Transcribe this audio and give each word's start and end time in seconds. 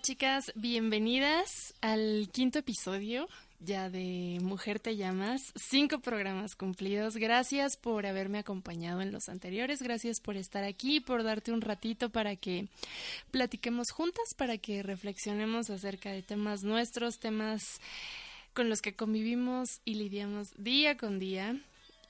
Chicas, 0.00 0.50
bienvenidas 0.54 1.74
al 1.82 2.30
quinto 2.32 2.60
episodio 2.60 3.28
ya 3.58 3.90
de 3.90 4.38
Mujer 4.40 4.80
Te 4.80 4.96
Llamas, 4.96 5.52
cinco 5.56 5.98
programas 5.98 6.56
cumplidos. 6.56 7.16
Gracias 7.16 7.76
por 7.76 8.06
haberme 8.06 8.38
acompañado 8.38 9.02
en 9.02 9.12
los 9.12 9.28
anteriores, 9.28 9.82
gracias 9.82 10.20
por 10.20 10.36
estar 10.36 10.64
aquí, 10.64 11.00
por 11.00 11.22
darte 11.22 11.52
un 11.52 11.60
ratito 11.60 12.08
para 12.08 12.34
que 12.36 12.68
platiquemos 13.30 13.90
juntas, 13.90 14.32
para 14.34 14.56
que 14.56 14.82
reflexionemos 14.82 15.68
acerca 15.68 16.10
de 16.10 16.22
temas 16.22 16.62
nuestros, 16.62 17.18
temas 17.18 17.80
con 18.54 18.70
los 18.70 18.80
que 18.80 18.94
convivimos 18.94 19.80
y 19.84 19.96
lidiamos 19.96 20.54
día 20.56 20.96
con 20.96 21.18
día. 21.18 21.60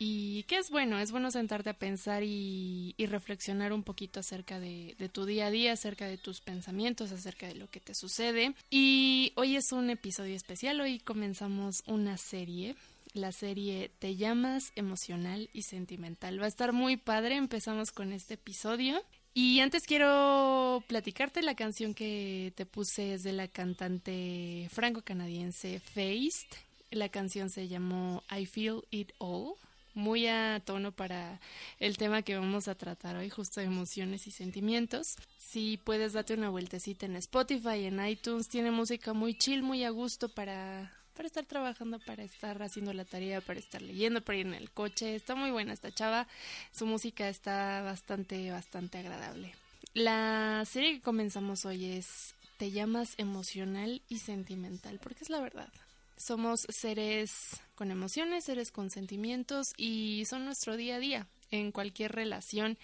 Y 0.02 0.44
que 0.44 0.56
es 0.56 0.70
bueno, 0.70 0.98
es 0.98 1.12
bueno 1.12 1.30
sentarte 1.30 1.68
a 1.68 1.74
pensar 1.74 2.22
y, 2.24 2.94
reflexionar 2.98 3.74
un 3.74 3.82
poquito 3.82 4.20
acerca 4.20 4.58
de, 4.58 4.96
tu 5.12 5.26
día 5.26 5.48
a 5.48 5.50
día, 5.50 5.74
acerca 5.74 6.06
de 6.06 6.16
tus 6.16 6.40
pensamientos, 6.40 7.12
acerca 7.12 7.46
de 7.46 7.56
lo 7.56 7.68
que 7.68 7.80
te 7.80 7.94
sucede. 7.94 8.54
Y 8.70 9.34
hoy 9.36 9.56
es 9.56 9.72
un 9.72 9.90
episodio 9.90 10.34
especial, 10.34 10.80
hoy 10.80 11.00
comenzamos 11.00 11.82
una 11.86 12.16
serie. 12.16 12.76
La 13.12 13.30
serie 13.30 13.90
Te 13.98 14.16
llamas 14.16 14.72
emocional 14.74 15.50
y 15.52 15.62
sentimental. 15.64 16.40
Va 16.40 16.46
a 16.46 16.48
estar 16.48 16.72
muy 16.72 16.96
padre, 16.96 17.36
empezamos 17.36 17.90
con 17.90 18.14
este 18.14 18.34
episodio. 18.34 19.04
Y 19.34 19.60
antes 19.60 19.82
quiero 19.82 20.82
platicarte 20.86 21.42
la 21.42 21.54
canción 21.54 21.92
que 21.92 22.54
te 22.56 22.64
puse 22.64 23.12
es 23.12 23.22
de 23.22 23.32
la 23.32 23.48
cantante 23.48 24.66
franco-canadiense 24.72 25.78
Faced. 25.78 26.48
La 26.90 27.10
canción 27.10 27.50
se 27.50 27.68
llamó 27.68 28.22
I 28.34 28.46
Feel 28.46 28.80
It 28.90 29.12
All 29.18 29.56
muy 29.94 30.26
a 30.26 30.60
tono 30.64 30.92
para 30.92 31.40
el 31.78 31.96
tema 31.96 32.22
que 32.22 32.36
vamos 32.36 32.68
a 32.68 32.74
tratar 32.74 33.16
hoy, 33.16 33.30
justo 33.30 33.60
emociones 33.60 34.26
y 34.26 34.30
sentimientos. 34.30 35.16
Si 35.38 35.78
puedes 35.78 36.12
date 36.12 36.34
una 36.34 36.50
vueltecita 36.50 37.06
en 37.06 37.16
Spotify, 37.16 37.84
en 37.84 38.04
iTunes, 38.04 38.48
tiene 38.48 38.70
música 38.70 39.12
muy 39.12 39.34
chill, 39.34 39.62
muy 39.62 39.84
a 39.84 39.90
gusto 39.90 40.28
para, 40.28 40.92
para 41.14 41.26
estar 41.26 41.44
trabajando, 41.44 41.98
para 41.98 42.22
estar 42.22 42.62
haciendo 42.62 42.92
la 42.92 43.04
tarea, 43.04 43.40
para 43.40 43.58
estar 43.58 43.82
leyendo, 43.82 44.20
para 44.20 44.38
ir 44.38 44.46
en 44.46 44.54
el 44.54 44.70
coche. 44.70 45.14
Está 45.14 45.34
muy 45.34 45.50
buena 45.50 45.72
esta 45.72 45.92
chava, 45.92 46.26
su 46.72 46.86
música 46.86 47.28
está 47.28 47.82
bastante, 47.82 48.50
bastante 48.50 48.98
agradable. 48.98 49.54
La 49.92 50.64
serie 50.66 50.94
que 50.94 51.00
comenzamos 51.00 51.64
hoy 51.64 51.86
es 51.86 52.34
Te 52.58 52.70
llamas 52.70 53.14
emocional 53.16 54.02
y 54.08 54.18
sentimental, 54.18 55.00
porque 55.02 55.24
es 55.24 55.30
la 55.30 55.40
verdad. 55.40 55.72
Somos 56.16 56.66
seres 56.68 57.60
con 57.80 57.90
emociones, 57.90 58.44
seres 58.44 58.70
con 58.72 58.90
sentimientos 58.90 59.72
y 59.78 60.26
son 60.26 60.44
nuestro 60.44 60.76
día 60.76 60.96
a 60.96 60.98
día 60.98 61.26
en 61.50 61.72
cualquier 61.72 62.12
relación. 62.12 62.76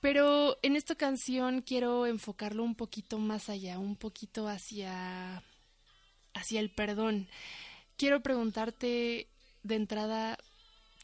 Pero 0.00 0.58
en 0.62 0.74
esta 0.74 0.96
canción 0.96 1.62
quiero 1.62 2.04
enfocarlo 2.04 2.64
un 2.64 2.74
poquito 2.74 3.20
más 3.20 3.48
allá, 3.48 3.78
un 3.78 3.94
poquito 3.94 4.48
hacia 4.48 5.44
hacia 6.34 6.58
el 6.58 6.68
perdón. 6.68 7.28
Quiero 7.96 8.20
preguntarte 8.20 9.28
de 9.62 9.74
entrada, 9.76 10.36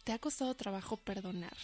¿te 0.02 0.10
ha 0.10 0.18
costado 0.18 0.56
trabajo 0.56 0.96
perdonar? 0.96 1.56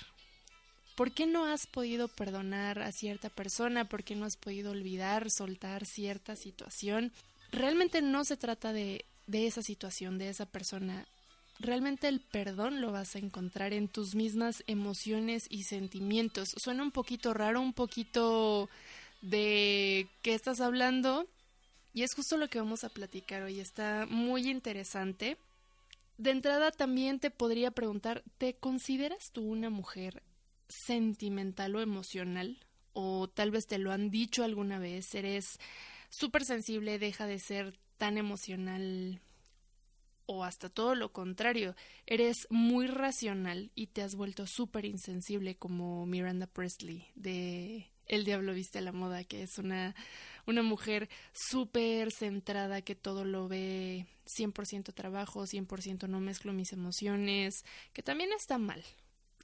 ¿Por 0.94 1.10
qué 1.10 1.26
no 1.26 1.46
has 1.46 1.66
podido 1.66 2.06
perdonar 2.06 2.80
a 2.80 2.92
cierta 2.92 3.28
persona? 3.28 3.88
¿Por 3.88 4.04
qué 4.04 4.14
no 4.14 4.24
has 4.24 4.36
podido 4.36 4.70
olvidar, 4.70 5.32
soltar 5.32 5.84
cierta 5.84 6.36
situación? 6.36 7.10
Realmente 7.50 8.02
no 8.02 8.24
se 8.24 8.36
trata 8.36 8.72
de 8.72 9.04
de 9.30 9.46
esa 9.46 9.62
situación, 9.62 10.18
de 10.18 10.28
esa 10.28 10.44
persona, 10.44 11.06
realmente 11.60 12.08
el 12.08 12.20
perdón 12.20 12.80
lo 12.80 12.90
vas 12.90 13.14
a 13.14 13.18
encontrar 13.18 13.72
en 13.72 13.88
tus 13.88 14.14
mismas 14.14 14.64
emociones 14.66 15.44
y 15.48 15.64
sentimientos. 15.64 16.48
Suena 16.56 16.82
un 16.82 16.90
poquito 16.90 17.34
raro, 17.34 17.60
un 17.60 17.72
poquito 17.72 18.68
de 19.20 20.08
qué 20.22 20.34
estás 20.34 20.60
hablando. 20.60 21.28
Y 21.92 22.02
es 22.02 22.14
justo 22.14 22.36
lo 22.36 22.48
que 22.48 22.58
vamos 22.58 22.84
a 22.84 22.88
platicar 22.88 23.42
hoy. 23.42 23.60
Está 23.60 24.06
muy 24.08 24.48
interesante. 24.48 25.36
De 26.18 26.30
entrada 26.30 26.70
también 26.70 27.18
te 27.18 27.30
podría 27.30 27.70
preguntar, 27.70 28.22
¿te 28.38 28.54
consideras 28.54 29.30
tú 29.32 29.42
una 29.42 29.70
mujer 29.70 30.22
sentimental 30.68 31.76
o 31.76 31.80
emocional? 31.80 32.58
O 32.92 33.28
tal 33.28 33.50
vez 33.50 33.66
te 33.66 33.78
lo 33.78 33.92
han 33.92 34.10
dicho 34.10 34.44
alguna 34.44 34.78
vez, 34.78 35.14
eres 35.14 35.58
súper 36.10 36.44
sensible, 36.44 36.98
deja 36.98 37.26
de 37.26 37.38
ser 37.38 37.72
tan 37.96 38.18
emocional 38.18 39.20
o 40.32 40.44
hasta 40.44 40.68
todo 40.68 40.94
lo 40.94 41.12
contrario, 41.12 41.74
eres 42.06 42.46
muy 42.50 42.86
racional 42.86 43.72
y 43.74 43.88
te 43.88 44.00
has 44.02 44.14
vuelto 44.14 44.46
súper 44.46 44.84
insensible 44.84 45.56
como 45.56 46.06
Miranda 46.06 46.46
Presley 46.46 47.08
de 47.16 47.90
El 48.06 48.24
Diablo 48.24 48.54
Viste 48.54 48.78
a 48.78 48.82
la 48.82 48.92
Moda, 48.92 49.24
que 49.24 49.42
es 49.42 49.58
una, 49.58 49.96
una 50.46 50.62
mujer 50.62 51.08
súper 51.32 52.12
centrada 52.12 52.80
que 52.82 52.94
todo 52.94 53.24
lo 53.24 53.48
ve 53.48 54.06
100% 54.26 54.94
trabajo, 54.94 55.46
100% 55.46 56.08
no 56.08 56.20
mezclo 56.20 56.52
mis 56.52 56.72
emociones, 56.72 57.64
que 57.92 58.04
también 58.04 58.30
está 58.32 58.56
mal. 58.56 58.84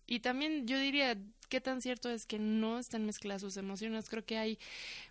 Y 0.06 0.20
también 0.20 0.68
yo 0.68 0.78
diría, 0.78 1.18
¿qué 1.48 1.60
tan 1.60 1.80
cierto 1.80 2.10
es 2.10 2.26
que 2.26 2.38
no 2.38 2.78
están 2.78 3.06
mezcladas 3.06 3.42
sus 3.42 3.56
emociones? 3.56 4.08
Creo 4.08 4.24
que 4.24 4.38
hay 4.38 4.58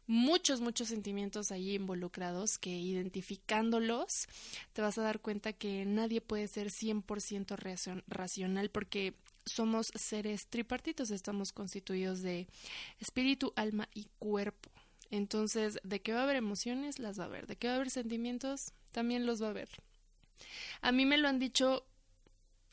muchos, 0.07 0.61
muchos 0.61 0.89
sentimientos 0.89 1.51
ahí 1.51 1.75
involucrados 1.75 2.57
que 2.57 2.69
identificándolos 2.69 4.27
te 4.73 4.81
vas 4.81 4.97
a 4.97 5.03
dar 5.03 5.19
cuenta 5.19 5.53
que 5.53 5.85
nadie 5.85 6.21
puede 6.21 6.47
ser 6.47 6.69
100% 6.69 8.03
racional 8.07 8.69
porque 8.69 9.15
somos 9.45 9.91
seres 9.95 10.47
tripartitos, 10.47 11.11
estamos 11.11 11.51
constituidos 11.51 12.21
de 12.21 12.47
espíritu, 12.99 13.53
alma 13.55 13.87
y 13.93 14.07
cuerpo. 14.19 14.71
Entonces, 15.11 15.77
de 15.83 16.01
que 16.01 16.13
va 16.13 16.21
a 16.21 16.23
haber 16.23 16.35
emociones, 16.35 16.99
las 16.99 17.19
va 17.19 17.23
a 17.23 17.27
haber. 17.27 17.45
De 17.47 17.55
que 17.55 17.67
va 17.67 17.73
a 17.73 17.75
haber 17.75 17.91
sentimientos, 17.91 18.73
también 18.91 19.25
los 19.25 19.41
va 19.41 19.47
a 19.47 19.51
haber. 19.51 19.69
A 20.81 20.91
mí 20.91 21.05
me 21.05 21.17
lo 21.17 21.27
han 21.27 21.39
dicho 21.39 21.85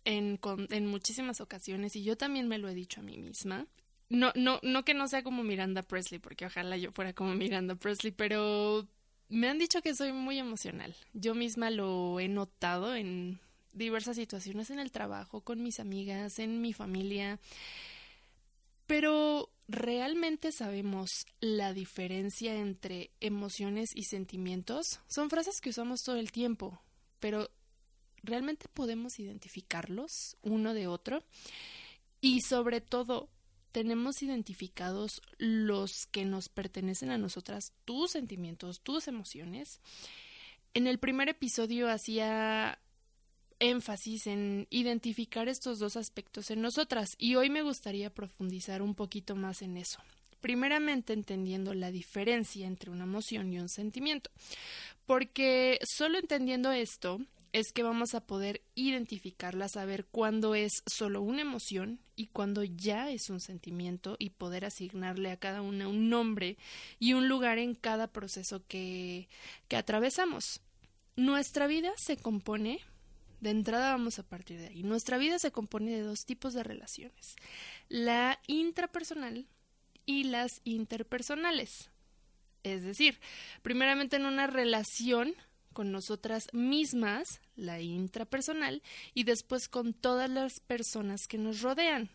en, 0.04 0.38
en 0.70 0.86
muchísimas 0.86 1.40
ocasiones 1.40 1.96
y 1.96 2.02
yo 2.02 2.16
también 2.16 2.48
me 2.48 2.58
lo 2.58 2.68
he 2.68 2.74
dicho 2.74 3.00
a 3.00 3.04
mí 3.04 3.18
misma. 3.18 3.66
No, 4.08 4.30
no, 4.34 4.60
no 4.62 4.84
que 4.84 4.92
no 4.94 5.08
sea 5.08 5.22
como 5.22 5.42
Miranda 5.42 5.82
Presley, 5.82 6.18
porque 6.18 6.46
ojalá 6.46 6.76
yo 6.76 6.92
fuera 6.92 7.12
como 7.14 7.34
Miranda 7.34 7.74
Presley, 7.76 8.12
pero 8.12 8.86
Me 9.32 9.48
han 9.48 9.58
dicho 9.58 9.80
que 9.80 9.94
soy 9.94 10.12
muy 10.12 10.38
emocional. 10.38 10.94
Yo 11.14 11.34
misma 11.34 11.70
lo 11.70 12.20
he 12.20 12.28
notado 12.28 12.94
en 12.94 13.40
diversas 13.72 14.16
situaciones 14.16 14.68
en 14.68 14.78
el 14.78 14.92
trabajo, 14.92 15.40
con 15.40 15.62
mis 15.62 15.80
amigas, 15.80 16.38
en 16.38 16.60
mi 16.60 16.74
familia. 16.74 17.40
Pero 18.86 19.48
¿realmente 19.68 20.52
sabemos 20.52 21.24
la 21.40 21.72
diferencia 21.72 22.54
entre 22.56 23.10
emociones 23.20 23.88
y 23.94 24.04
sentimientos? 24.04 25.00
Son 25.08 25.30
frases 25.30 25.62
que 25.62 25.70
usamos 25.70 26.02
todo 26.02 26.16
el 26.16 26.30
tiempo, 26.30 26.82
pero 27.18 27.48
¿realmente 28.22 28.68
podemos 28.68 29.18
identificarlos 29.18 30.36
uno 30.42 30.74
de 30.74 30.86
otro? 30.86 31.22
Y 32.20 32.40
sobre 32.42 32.80
todo, 32.80 33.28
tenemos 33.72 34.22
identificados 34.22 35.22
los 35.38 36.06
que 36.10 36.24
nos 36.24 36.48
pertenecen 36.48 37.10
a 37.10 37.18
nosotras, 37.18 37.72
tus 37.84 38.12
sentimientos, 38.12 38.80
tus 38.82 39.08
emociones. 39.08 39.80
En 40.74 40.86
el 40.86 40.98
primer 40.98 41.28
episodio 41.30 41.90
hacía 41.90 42.78
énfasis 43.58 44.26
en 44.26 44.66
identificar 44.70 45.48
estos 45.48 45.78
dos 45.78 45.96
aspectos 45.96 46.50
en 46.50 46.60
nosotras 46.60 47.10
y 47.16 47.36
hoy 47.36 47.48
me 47.48 47.62
gustaría 47.62 48.12
profundizar 48.12 48.82
un 48.82 48.94
poquito 48.94 49.36
más 49.36 49.62
en 49.62 49.76
eso. 49.76 50.00
Primeramente 50.40 51.12
entendiendo 51.12 51.72
la 51.72 51.92
diferencia 51.92 52.66
entre 52.66 52.90
una 52.90 53.04
emoción 53.04 53.52
y 53.52 53.60
un 53.60 53.68
sentimiento, 53.68 54.30
porque 55.06 55.78
solo 55.84 56.18
entendiendo 56.18 56.72
esto 56.72 57.20
es 57.52 57.72
que 57.72 57.82
vamos 57.82 58.14
a 58.14 58.24
poder 58.26 58.62
identificarla, 58.74 59.68
saber 59.68 60.06
cuándo 60.06 60.54
es 60.54 60.82
solo 60.86 61.20
una 61.20 61.42
emoción 61.42 62.00
y 62.16 62.28
cuándo 62.28 62.64
ya 62.64 63.10
es 63.10 63.28
un 63.28 63.40
sentimiento 63.40 64.16
y 64.18 64.30
poder 64.30 64.64
asignarle 64.64 65.30
a 65.30 65.36
cada 65.36 65.60
una 65.60 65.86
un 65.86 66.08
nombre 66.08 66.56
y 66.98 67.12
un 67.12 67.28
lugar 67.28 67.58
en 67.58 67.74
cada 67.74 68.06
proceso 68.06 68.62
que, 68.66 69.28
que 69.68 69.76
atravesamos. 69.76 70.62
Nuestra 71.14 71.66
vida 71.66 71.92
se 71.98 72.16
compone, 72.16 72.80
de 73.42 73.50
entrada 73.50 73.90
vamos 73.90 74.18
a 74.18 74.22
partir 74.22 74.58
de 74.58 74.68
ahí, 74.68 74.82
nuestra 74.82 75.18
vida 75.18 75.38
se 75.38 75.52
compone 75.52 75.90
de 75.90 76.02
dos 76.02 76.24
tipos 76.24 76.54
de 76.54 76.62
relaciones, 76.62 77.36
la 77.88 78.40
intrapersonal 78.46 79.46
y 80.06 80.24
las 80.24 80.62
interpersonales. 80.64 81.90
Es 82.62 82.82
decir, 82.82 83.18
primeramente 83.62 84.16
en 84.16 84.24
una 84.24 84.46
relación 84.46 85.34
con 85.72 85.92
nosotras 85.92 86.48
mismas, 86.52 87.40
la 87.56 87.80
intrapersonal, 87.80 88.82
y 89.14 89.24
después 89.24 89.68
con 89.68 89.94
todas 89.94 90.30
las 90.30 90.60
personas 90.60 91.28
que 91.28 91.38
nos 91.38 91.62
rodean. 91.62 92.10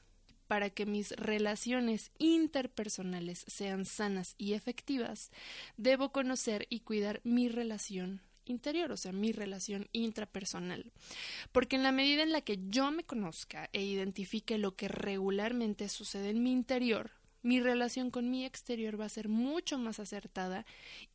Para 0.48 0.70
que 0.70 0.86
mis 0.86 1.12
relaciones 1.12 2.12
interpersonales 2.20 3.44
sean 3.48 3.84
sanas 3.84 4.34
y 4.38 4.54
efectivas, 4.54 5.30
debo 5.76 6.14
conocer 6.14 6.68
y 6.70 6.80
cuidar 6.80 7.20
mi 7.26 7.50
relación 7.50 8.22
interior, 8.46 8.92
o 8.94 8.98
sea, 8.98 9.12
mi 9.12 9.32
relación 9.32 9.88
intrapersonal. 9.92 10.92
Porque 11.52 11.76
en 11.76 11.84
la 11.84 11.92
medida 11.92 12.24
en 12.24 12.32
la 12.32 12.42
que 12.42 12.60
yo 12.70 12.92
me 12.92 13.04
conozca 13.04 13.70
e 13.74 13.84
identifique 13.84 14.58
lo 14.58 14.76
que 14.76 14.88
regularmente 14.88 15.90
sucede 15.90 16.30
en 16.30 16.44
mi 16.44 16.52
interior, 16.52 17.12
mi 17.44 17.60
relación 17.62 18.12
con 18.12 18.30
mi 18.30 18.46
exterior 18.46 19.00
va 19.00 19.06
a 19.06 19.10
ser 19.10 19.30
mucho 19.30 19.78
más 19.78 20.00
acertada 20.00 20.66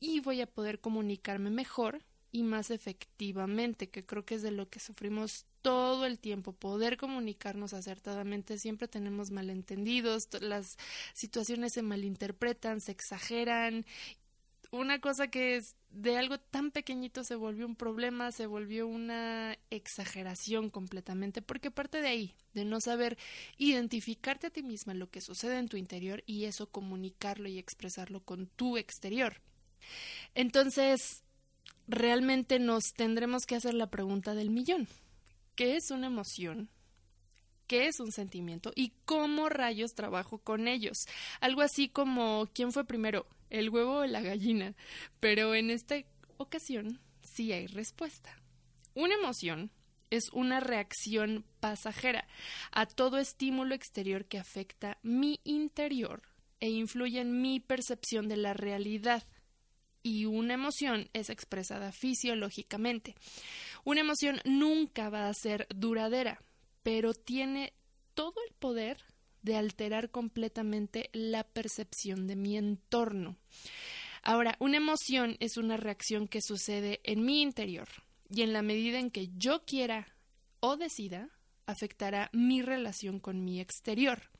y 0.00 0.20
voy 0.20 0.40
a 0.40 0.46
poder 0.46 0.80
comunicarme 0.80 1.50
mejor 1.50 2.02
y 2.32 2.42
más 2.42 2.70
efectivamente, 2.70 3.90
que 3.90 4.04
creo 4.04 4.24
que 4.24 4.36
es 4.36 4.42
de 4.42 4.50
lo 4.50 4.68
que 4.70 4.80
sufrimos 4.80 5.44
todo 5.60 6.06
el 6.06 6.18
tiempo, 6.18 6.54
poder 6.54 6.96
comunicarnos 6.96 7.74
acertadamente. 7.74 8.58
Siempre 8.58 8.88
tenemos 8.88 9.30
malentendidos, 9.30 10.28
las 10.40 10.78
situaciones 11.12 11.74
se 11.74 11.82
malinterpretan, 11.82 12.80
se 12.80 12.92
exageran. 12.92 13.84
Una 14.70 14.98
cosa 14.98 15.28
que 15.28 15.56
es 15.56 15.76
de 15.90 16.16
algo 16.16 16.40
tan 16.40 16.70
pequeñito 16.70 17.22
se 17.22 17.34
volvió 17.34 17.66
un 17.66 17.76
problema, 17.76 18.32
se 18.32 18.46
volvió 18.46 18.86
una 18.86 19.58
exageración 19.68 20.70
completamente, 20.70 21.42
porque 21.42 21.70
parte 21.70 22.00
de 22.00 22.08
ahí, 22.08 22.34
de 22.54 22.64
no 22.64 22.80
saber 22.80 23.18
identificarte 23.58 24.46
a 24.46 24.50
ti 24.50 24.62
misma 24.62 24.94
lo 24.94 25.10
que 25.10 25.20
sucede 25.20 25.58
en 25.58 25.68
tu 25.68 25.76
interior 25.76 26.24
y 26.26 26.46
eso 26.46 26.70
comunicarlo 26.70 27.46
y 27.50 27.58
expresarlo 27.58 28.20
con 28.20 28.46
tu 28.46 28.78
exterior. 28.78 29.42
Entonces, 30.34 31.22
realmente 31.92 32.58
nos 32.58 32.84
tendremos 32.96 33.46
que 33.46 33.54
hacer 33.54 33.74
la 33.74 33.88
pregunta 33.88 34.34
del 34.34 34.50
millón. 34.50 34.88
¿Qué 35.54 35.76
es 35.76 35.90
una 35.90 36.08
emoción? 36.08 36.70
¿Qué 37.66 37.86
es 37.86 38.00
un 38.00 38.12
sentimiento? 38.12 38.72
¿Y 38.74 38.92
cómo 39.04 39.48
rayos 39.48 39.94
trabajo 39.94 40.38
con 40.38 40.68
ellos? 40.68 40.98
Algo 41.40 41.60
así 41.60 41.88
como 41.88 42.48
¿quién 42.54 42.72
fue 42.72 42.84
primero? 42.84 43.26
¿El 43.50 43.70
huevo 43.70 43.98
o 43.98 44.06
la 44.06 44.20
gallina? 44.20 44.74
Pero 45.20 45.54
en 45.54 45.70
esta 45.70 45.96
ocasión 46.38 47.00
sí 47.22 47.52
hay 47.52 47.66
respuesta. 47.66 48.36
Una 48.94 49.14
emoción 49.14 49.70
es 50.10 50.30
una 50.32 50.60
reacción 50.60 51.44
pasajera 51.60 52.26
a 52.72 52.86
todo 52.86 53.18
estímulo 53.18 53.74
exterior 53.74 54.26
que 54.26 54.38
afecta 54.38 54.98
mi 55.02 55.40
interior 55.44 56.22
e 56.60 56.68
influye 56.68 57.20
en 57.20 57.40
mi 57.40 57.60
percepción 57.60 58.28
de 58.28 58.36
la 58.36 58.52
realidad 58.52 59.24
y 60.02 60.24
una 60.24 60.54
emoción 60.54 61.08
es 61.12 61.30
expresada 61.30 61.92
fisiológicamente. 61.92 63.14
Una 63.84 64.00
emoción 64.00 64.40
nunca 64.44 65.10
va 65.10 65.28
a 65.28 65.34
ser 65.34 65.66
duradera, 65.74 66.42
pero 66.82 67.14
tiene 67.14 67.72
todo 68.14 68.34
el 68.48 68.54
poder 68.54 69.04
de 69.42 69.56
alterar 69.56 70.10
completamente 70.10 71.10
la 71.12 71.44
percepción 71.44 72.26
de 72.26 72.36
mi 72.36 72.56
entorno. 72.56 73.36
Ahora, 74.22 74.56
una 74.60 74.76
emoción 74.76 75.36
es 75.40 75.56
una 75.56 75.76
reacción 75.76 76.28
que 76.28 76.40
sucede 76.40 77.00
en 77.02 77.24
mi 77.24 77.42
interior 77.42 77.88
y 78.30 78.42
en 78.42 78.52
la 78.52 78.62
medida 78.62 78.98
en 78.98 79.10
que 79.10 79.30
yo 79.36 79.64
quiera 79.64 80.14
o 80.60 80.76
decida, 80.76 81.28
afectará 81.66 82.30
mi 82.32 82.62
relación 82.62 83.18
con 83.18 83.44
mi 83.44 83.60
exterior. 83.60 84.30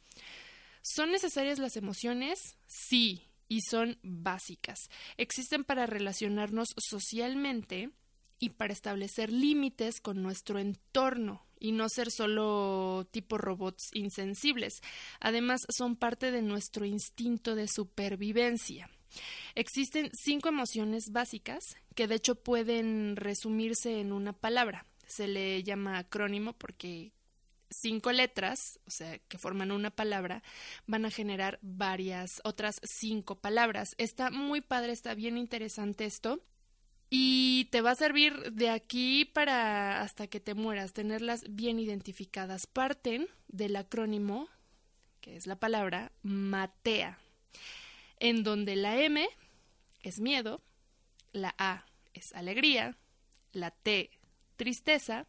¿Son 0.83 1.11
necesarias 1.11 1.59
las 1.59 1.77
emociones? 1.77 2.57
Sí, 2.67 3.23
y 3.53 3.61
son 3.61 3.99
básicas. 4.03 4.89
Existen 5.19 5.63
para 5.63 5.85
relacionarnos 5.85 6.69
socialmente 6.79 7.91
y 8.39 8.49
para 8.49 8.73
establecer 8.73 9.31
límites 9.31 10.01
con 10.01 10.23
nuestro 10.23 10.59
entorno 10.59 11.45
y 11.61 11.73
no 11.73 11.91
ser 11.91 12.11
solo 12.11 13.07
tipo 13.11 13.37
robots 13.37 13.91
insensibles. 13.93 14.81
Además, 15.21 15.61
son 15.69 15.97
parte 15.97 16.31
de 16.31 16.41
nuestro 16.41 16.87
instinto 16.87 17.55
de 17.55 17.69
supervivencia. 17.69 18.89
Existen 19.55 20.11
cinco 20.15 20.49
emociones 20.49 21.11
básicas 21.11 21.63
que 21.95 22.09
de 22.09 22.15
hecho 22.15 22.37
pueden 22.37 23.17
resumirse 23.17 24.01
en 24.01 24.13
una 24.13 24.33
palabra. 24.33 24.87
Se 25.07 25.29
le 25.29 25.63
llama 25.63 25.99
acrónimo 25.99 26.55
porque 26.55 27.13
cinco 27.73 28.13
letras, 28.13 28.79
o 28.87 28.91
sea, 28.91 29.19
que 29.19 29.39
forman 29.39 29.73
una 29.73 29.91
palabra, 29.91 30.43
van 30.87 31.05
a 31.05 31.11
generar 31.11 31.59
varias 31.63 32.41
otras 32.45 32.81
cinco 32.83 33.37
palabras. 33.41 33.95
Está 33.99 34.31
muy 34.31 34.61
padre, 34.61 34.93
está 34.93 35.15
bien 35.15 35.37
interesante 35.37 36.05
esto. 36.05 36.41
Y 37.11 37.67
te 37.67 37.83
va 37.83 37.91
a 37.91 37.95
servir 37.95 38.53
de 38.53 38.71
aquí 38.71 39.27
para 39.27 40.01
hasta 40.01 40.29
que 40.29 40.41
te 40.41 40.55
mueras, 40.55 40.95
tenerlas 40.95 41.45
bien 41.49 41.79
identificadas. 41.79 42.67
Parten 42.67 43.29
del 43.49 43.77
acrónimo, 43.77 44.49
que 45.21 45.37
es 45.37 45.47
la 45.47 45.57
palabra 45.57 46.13
Matea, 46.23 47.19
en 48.19 48.43
donde 48.45 48.77
la 48.77 48.99
M 48.99 49.29
es 50.03 50.21
miedo, 50.21 50.63
la 51.33 51.55
A 51.59 51.85
es 52.15 52.33
alegría, 52.33 52.97
la 53.53 53.71
T 53.71 54.11
tristeza, 54.57 55.27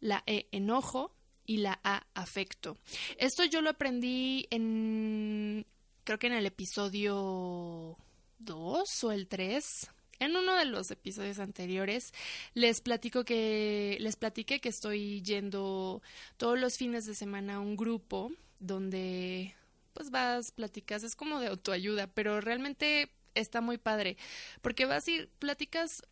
la 0.00 0.22
E 0.26 0.48
enojo, 0.50 1.14
y 1.46 1.58
la 1.58 1.80
A, 1.84 2.06
afecto. 2.14 2.76
Esto 3.18 3.44
yo 3.44 3.60
lo 3.62 3.70
aprendí 3.70 4.46
en, 4.50 5.66
creo 6.04 6.18
que 6.18 6.26
en 6.28 6.34
el 6.34 6.46
episodio 6.46 7.96
2 8.38 9.04
o 9.04 9.12
el 9.12 9.28
3. 9.28 9.90
En 10.20 10.36
uno 10.36 10.54
de 10.56 10.66
los 10.66 10.90
episodios 10.92 11.40
anteriores 11.40 12.12
les 12.54 12.80
platico 12.80 13.24
que 13.24 13.96
les 14.00 14.14
platiqué 14.14 14.60
que 14.60 14.68
estoy 14.68 15.20
yendo 15.22 16.00
todos 16.36 16.58
los 16.58 16.76
fines 16.76 17.06
de 17.06 17.16
semana 17.16 17.54
a 17.56 17.60
un 17.60 17.76
grupo 17.76 18.30
donde 18.60 19.56
pues 19.94 20.10
vas, 20.10 20.52
platicas, 20.52 21.02
es 21.02 21.16
como 21.16 21.40
de 21.40 21.48
autoayuda, 21.48 22.06
pero 22.06 22.40
realmente 22.40 23.10
está 23.34 23.60
muy 23.60 23.78
padre, 23.78 24.16
porque 24.60 24.86
vas 24.86 25.06
y 25.08 25.26
platicas 25.38 26.02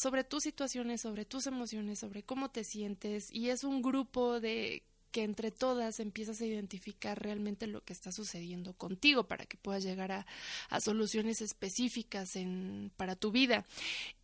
sobre 0.00 0.24
tus 0.24 0.44
situaciones, 0.44 1.02
sobre 1.02 1.26
tus 1.26 1.46
emociones, 1.46 1.98
sobre 1.98 2.22
cómo 2.22 2.48
te 2.48 2.64
sientes 2.64 3.30
y 3.30 3.50
es 3.50 3.64
un 3.64 3.82
grupo 3.82 4.40
de 4.40 4.82
que 5.12 5.24
entre 5.24 5.50
todas 5.50 6.00
empiezas 6.00 6.40
a 6.40 6.46
identificar 6.46 7.20
realmente 7.20 7.66
lo 7.66 7.82
que 7.84 7.92
está 7.92 8.10
sucediendo 8.10 8.72
contigo 8.72 9.24
para 9.24 9.44
que 9.44 9.58
puedas 9.58 9.82
llegar 9.82 10.10
a, 10.12 10.80
soluciones 10.80 11.42
específicas 11.42 12.36
en, 12.36 12.90
para 12.96 13.14
tu 13.14 13.30
vida. 13.30 13.66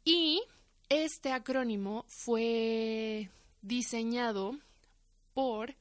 Y 0.03 0.43
este 0.89 1.33
acrónimo 1.33 2.07
fue 2.09 3.29
diseñado 3.61 4.57
por 5.35 5.75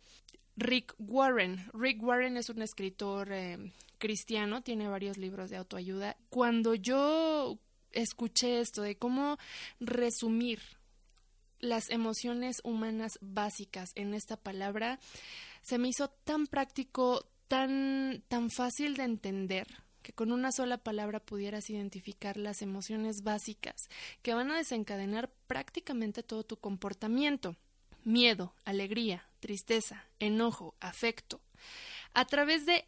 Rick 0.58 0.94
Warren. 1.00 1.70
Rick 1.74 2.04
Warren 2.04 2.36
es 2.36 2.50
un 2.50 2.62
escritor 2.64 3.32
eh, 3.32 3.72
cristiano, 3.98 4.62
tiene 4.62 4.90
varios 4.90 5.18
libros 5.18 5.50
de 5.52 5.58
autoayuda. 5.58 6.18
Cuando 6.30 6.75
yo 6.75 7.60
escuché 7.96 8.60
esto, 8.60 8.82
de 8.84 8.98
cómo 8.98 9.38
resumir 9.80 10.62
las 11.60 11.90
emociones 11.90 12.58
humanas 12.64 13.14
básicas 13.22 13.90
en 13.96 14.14
esta 14.14 14.38
palabra, 14.38 15.00
se 15.62 15.78
me 15.78 15.88
hizo 15.88 16.10
tan 16.10 16.48
práctico, 16.48 17.25
tan, 17.48 18.24
tan 18.28 18.52
fácil 18.52 18.96
de 18.96 19.04
entender 19.04 19.68
que 20.02 20.14
con 20.14 20.32
una 20.32 20.52
sola 20.52 20.78
palabra 20.78 21.20
pudieras 21.20 21.70
identificar 21.72 22.38
las 22.38 22.62
emociones 22.62 23.24
básicas 23.24 23.90
que 24.22 24.36
van 24.36 24.52
a 24.52 24.58
desencadenar 24.58 25.32
prácticamente 25.48 26.22
todo 26.22 26.44
tu 26.44 26.58
comportamiento. 26.58 27.56
Miedo, 28.04 28.54
alegría, 28.66 29.28
tristeza, 29.40 30.06
enojo, 30.20 30.75
afecto. 30.80 31.42
A 32.14 32.25
través 32.25 32.68
de 32.68 32.86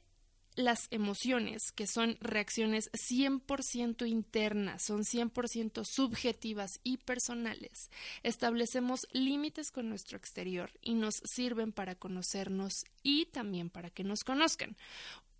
las 0.58 0.88
emociones, 0.90 1.72
que 1.72 1.86
son 1.86 2.18
reacciones 2.20 2.90
100% 2.92 4.08
internas, 4.08 4.84
son 4.84 5.04
100% 5.04 5.86
subjetivas 5.86 6.72
y 6.84 6.98
personales, 6.98 7.92
establecemos 8.24 9.08
límites 9.14 9.70
con 9.72 9.88
nuestro 9.88 10.18
exterior 10.18 10.72
y 10.82 10.96
nos 10.96 11.22
sirven 11.24 11.72
para 11.72 11.94
conocernos 11.94 12.74
y 13.04 13.28
también 13.28 13.70
para 13.70 13.92
que 13.92 14.04
nos 14.04 14.24
conozcan. 14.24 14.76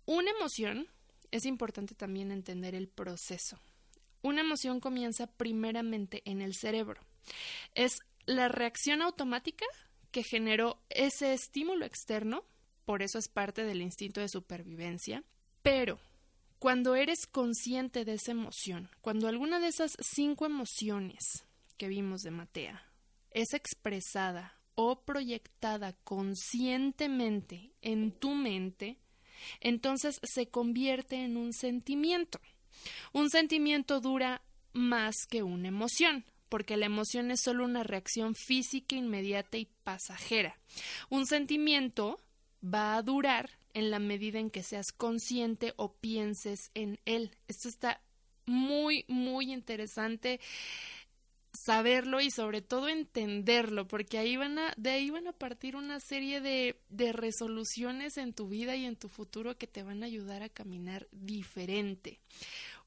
Una 0.06 0.30
emoción, 0.30 0.86
es 1.32 1.44
importante 1.44 1.96
también 1.96 2.30
entender 2.30 2.76
el 2.76 2.88
proceso. 2.88 3.58
Una 4.22 4.42
emoción 4.42 4.78
comienza 4.78 5.26
primeramente 5.26 6.22
en 6.26 6.40
el 6.42 6.54
cerebro. 6.54 7.02
Es 7.74 7.98
la 8.24 8.48
reacción 8.48 9.02
automática 9.02 9.66
que 10.12 10.22
generó 10.22 10.80
ese 10.90 11.32
estímulo 11.34 11.84
externo 11.84 12.44
por 12.88 13.02
eso 13.02 13.18
es 13.18 13.28
parte 13.28 13.64
del 13.64 13.82
instinto 13.82 14.22
de 14.22 14.30
supervivencia. 14.30 15.22
Pero 15.62 16.00
cuando 16.58 16.94
eres 16.94 17.26
consciente 17.26 18.06
de 18.06 18.14
esa 18.14 18.30
emoción, 18.30 18.88
cuando 19.02 19.28
alguna 19.28 19.60
de 19.60 19.66
esas 19.66 19.92
cinco 20.00 20.46
emociones 20.46 21.44
que 21.76 21.86
vimos 21.86 22.22
de 22.22 22.30
Matea 22.30 22.82
es 23.30 23.52
expresada 23.52 24.54
o 24.74 25.02
proyectada 25.02 25.92
conscientemente 26.02 27.74
en 27.82 28.10
tu 28.10 28.30
mente, 28.30 28.96
entonces 29.60 30.18
se 30.22 30.48
convierte 30.48 31.16
en 31.16 31.36
un 31.36 31.52
sentimiento. 31.52 32.40
Un 33.12 33.28
sentimiento 33.28 34.00
dura 34.00 34.40
más 34.72 35.14
que 35.28 35.42
una 35.42 35.68
emoción, 35.68 36.24
porque 36.48 36.78
la 36.78 36.86
emoción 36.86 37.32
es 37.32 37.42
solo 37.42 37.66
una 37.66 37.82
reacción 37.82 38.34
física 38.34 38.96
inmediata 38.96 39.58
y 39.58 39.66
pasajera. 39.84 40.58
Un 41.10 41.26
sentimiento 41.26 42.18
va 42.62 42.96
a 42.96 43.02
durar 43.02 43.50
en 43.74 43.90
la 43.90 43.98
medida 43.98 44.38
en 44.38 44.50
que 44.50 44.62
seas 44.62 44.92
consciente 44.92 45.74
o 45.76 45.92
pienses 45.92 46.70
en 46.74 46.98
él. 47.04 47.30
Esto 47.46 47.68
está 47.68 48.00
muy, 48.46 49.04
muy 49.08 49.52
interesante 49.52 50.40
saberlo 51.52 52.20
y 52.20 52.30
sobre 52.30 52.62
todo 52.62 52.88
entenderlo, 52.88 53.88
porque 53.88 54.18
ahí 54.18 54.36
van 54.36 54.58
a, 54.58 54.72
de 54.76 54.90
ahí 54.90 55.10
van 55.10 55.26
a 55.26 55.32
partir 55.32 55.76
una 55.76 56.00
serie 56.00 56.40
de, 56.40 56.80
de 56.88 57.12
resoluciones 57.12 58.16
en 58.16 58.32
tu 58.32 58.48
vida 58.48 58.76
y 58.76 58.84
en 58.84 58.96
tu 58.96 59.08
futuro 59.08 59.56
que 59.56 59.66
te 59.66 59.82
van 59.82 60.02
a 60.02 60.06
ayudar 60.06 60.42
a 60.42 60.48
caminar 60.48 61.08
diferente. 61.10 62.20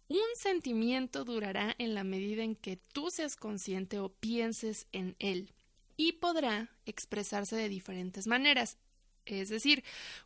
Un 0.07 0.19
sentimiento 0.35 1.23
durará 1.23 1.73
en 1.77 1.95
la 1.95 2.03
medida 2.03 2.43
en 2.43 2.55
que 2.55 2.77
tú 2.77 3.09
seas 3.09 3.35
consciente 3.35 3.99
o 3.99 4.09
pienses 4.09 4.87
en 4.91 5.15
él 5.19 5.53
y 5.95 6.13
podrá 6.13 6.69
expresarse 6.85 7.55
de 7.55 7.69
diferentes 7.69 8.27
maneras. 8.27 8.77
Es 9.25 9.49
decir, 9.49 9.83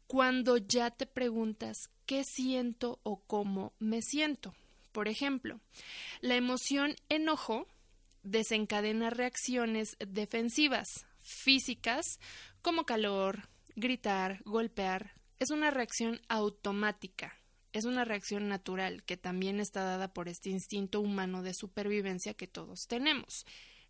cuando 0.08 0.58
ya 0.58 0.92
te 0.92 1.06
preguntas 1.06 1.90
qué 2.06 2.24
siento 2.24 3.00
o 3.04 3.22
cómo 3.22 3.74
me 3.80 4.02
siento. 4.02 4.54
Por 4.92 5.08
ejemplo, 5.08 5.60
la 6.22 6.36
emoción 6.36 6.96
enojo 7.10 7.68
desencadena 8.24 9.10
reacciones 9.10 9.98
defensivas 10.00 11.06
físicas 11.20 12.20
como 12.62 12.86
calor, 12.86 13.50
gritar, 13.76 14.42
golpear. 14.46 15.14
Es 15.40 15.52
una 15.52 15.70
reacción 15.70 16.22
automática, 16.30 17.38
es 17.74 17.86
una 17.86 18.06
reacción 18.06 18.48
natural 18.48 19.04
que 19.04 19.18
también 19.18 19.60
está 19.60 19.84
dada 19.84 20.14
por 20.14 20.30
este 20.30 20.50
instinto 20.50 21.02
humano 21.02 21.44
de 21.44 21.54
supervivencia 21.54 22.34
que 22.34 22.48
todos 22.48 22.88
tenemos. 22.88 23.46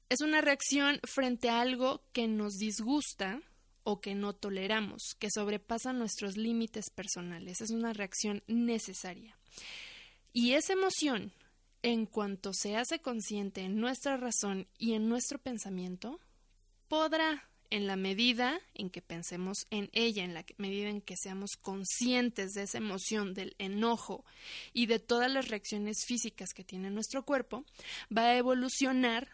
Es 0.09 0.21
una 0.21 0.41
reacción 0.41 0.99
frente 1.03 1.49
a 1.49 1.61
algo 1.61 2.03
que 2.11 2.27
nos 2.27 2.55
disgusta 2.55 3.41
o 3.85 4.01
que 4.01 4.15
no 4.15 4.33
toleramos, 4.33 5.15
que 5.19 5.29
sobrepasa 5.31 5.93
nuestros 5.93 6.37
límites 6.37 6.89
personales. 6.89 7.61
Es 7.61 7.69
una 7.69 7.93
reacción 7.93 8.43
necesaria. 8.47 9.37
Y 10.33 10.53
esa 10.53 10.73
emoción, 10.73 11.31
en 11.83 12.07
cuanto 12.07 12.51
se 12.51 12.75
hace 12.75 12.99
consciente 12.99 13.61
en 13.61 13.79
nuestra 13.79 14.17
razón 14.17 14.67
y 14.79 14.95
en 14.95 15.07
nuestro 15.07 15.37
pensamiento, 15.37 16.19
podrá, 16.87 17.47
en 17.69 17.85
la 17.85 17.95
medida 17.95 18.59
en 18.73 18.89
que 18.89 19.03
pensemos 19.03 19.67
en 19.69 19.89
ella, 19.93 20.23
en 20.23 20.33
la 20.33 20.45
medida 20.57 20.89
en 20.89 21.01
que 21.01 21.15
seamos 21.15 21.51
conscientes 21.61 22.53
de 22.53 22.63
esa 22.63 22.79
emoción, 22.79 23.35
del 23.35 23.55
enojo 23.59 24.25
y 24.73 24.87
de 24.87 24.97
todas 24.97 25.31
las 25.31 25.47
reacciones 25.47 26.05
físicas 26.07 26.49
que 26.55 26.63
tiene 26.63 26.89
nuestro 26.89 27.23
cuerpo, 27.23 27.65
va 28.15 28.23
a 28.23 28.37
evolucionar 28.37 29.29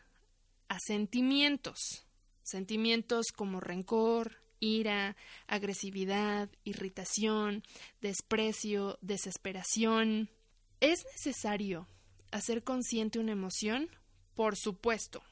a 0.68 0.78
sentimientos. 0.86 2.06
Sentimientos 2.52 3.28
como 3.34 3.62
rencor, 3.62 4.42
ira, 4.60 5.16
agresividad, 5.48 6.50
irritación, 6.66 7.64
desprecio, 8.02 8.98
desesperación. 9.02 10.30
¿Es 10.82 11.06
necesario 11.16 11.88
hacer 12.30 12.66
consciente 12.66 13.20
una 13.20 13.32
emoción? 13.32 13.90
Por 14.36 14.58
supuesto, 14.58 15.24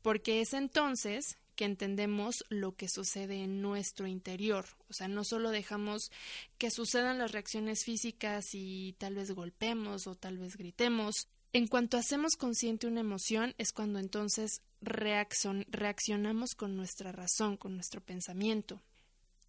porque 0.00 0.40
es 0.40 0.54
entonces 0.54 1.36
que 1.56 1.66
entendemos 1.66 2.36
lo 2.48 2.74
que 2.74 2.88
sucede 2.88 3.42
en 3.42 3.60
nuestro 3.60 4.06
interior. 4.06 4.64
O 4.88 4.94
sea, 4.94 5.08
no 5.08 5.24
solo 5.24 5.50
dejamos 5.50 6.10
que 6.56 6.70
sucedan 6.70 7.18
las 7.18 7.32
reacciones 7.32 7.84
físicas 7.84 8.46
y 8.54 8.94
tal 8.94 9.14
vez 9.14 9.30
golpemos 9.32 10.06
o 10.06 10.14
tal 10.14 10.38
vez 10.38 10.56
gritemos. 10.56 11.28
En 11.52 11.66
cuanto 11.66 11.98
hacemos 11.98 12.36
consciente 12.36 12.86
una 12.86 13.00
emoción 13.00 13.54
es 13.58 13.72
cuando 13.72 13.98
entonces 13.98 14.62
reaccionamos 14.80 16.54
con 16.54 16.76
nuestra 16.76 17.12
razón, 17.12 17.56
con 17.56 17.74
nuestro 17.74 18.00
pensamiento. 18.00 18.80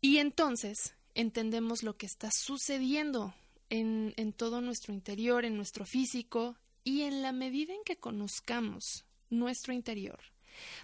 Y 0.02 0.18
entonces 0.18 0.96
entendemos 1.16 1.82
lo 1.82 1.96
que 1.96 2.06
está 2.06 2.30
sucediendo 2.32 3.34
en, 3.70 4.14
en 4.18 4.34
todo 4.34 4.60
nuestro 4.60 4.94
interior, 4.94 5.46
en 5.46 5.56
nuestro 5.56 5.86
físico, 5.86 6.58
y 6.84 7.04
en 7.04 7.22
la 7.22 7.32
medida 7.32 7.74
en 7.74 7.84
que 7.84 7.98
conozcamos 7.98 9.06
nuestro 9.30 9.74
interior, 9.74 10.20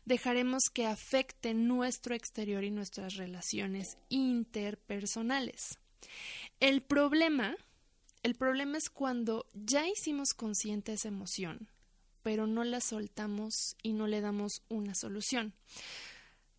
dejaremos 0.06 0.64
que 0.74 0.86
afecte 0.86 1.54
nuestro 1.54 2.16
exterior 2.16 2.64
y 2.64 2.72
nuestras 2.72 3.16
relaciones 3.16 3.98
interpersonales. 4.08 5.80
El 6.60 6.82
problema, 6.82 7.56
el 8.24 8.36
problema 8.36 8.78
es 8.78 8.90
cuando 8.90 9.50
ya 9.54 9.88
hicimos 9.88 10.34
consciente 10.34 10.94
esa 10.94 11.08
emoción, 11.08 11.70
pero 12.22 12.48
no 12.48 12.64
la 12.64 12.82
soltamos 12.82 13.76
y 13.82 13.94
no 13.94 14.08
le 14.08 14.22
damos 14.22 14.62
una 14.68 14.94
solución. 14.94 15.54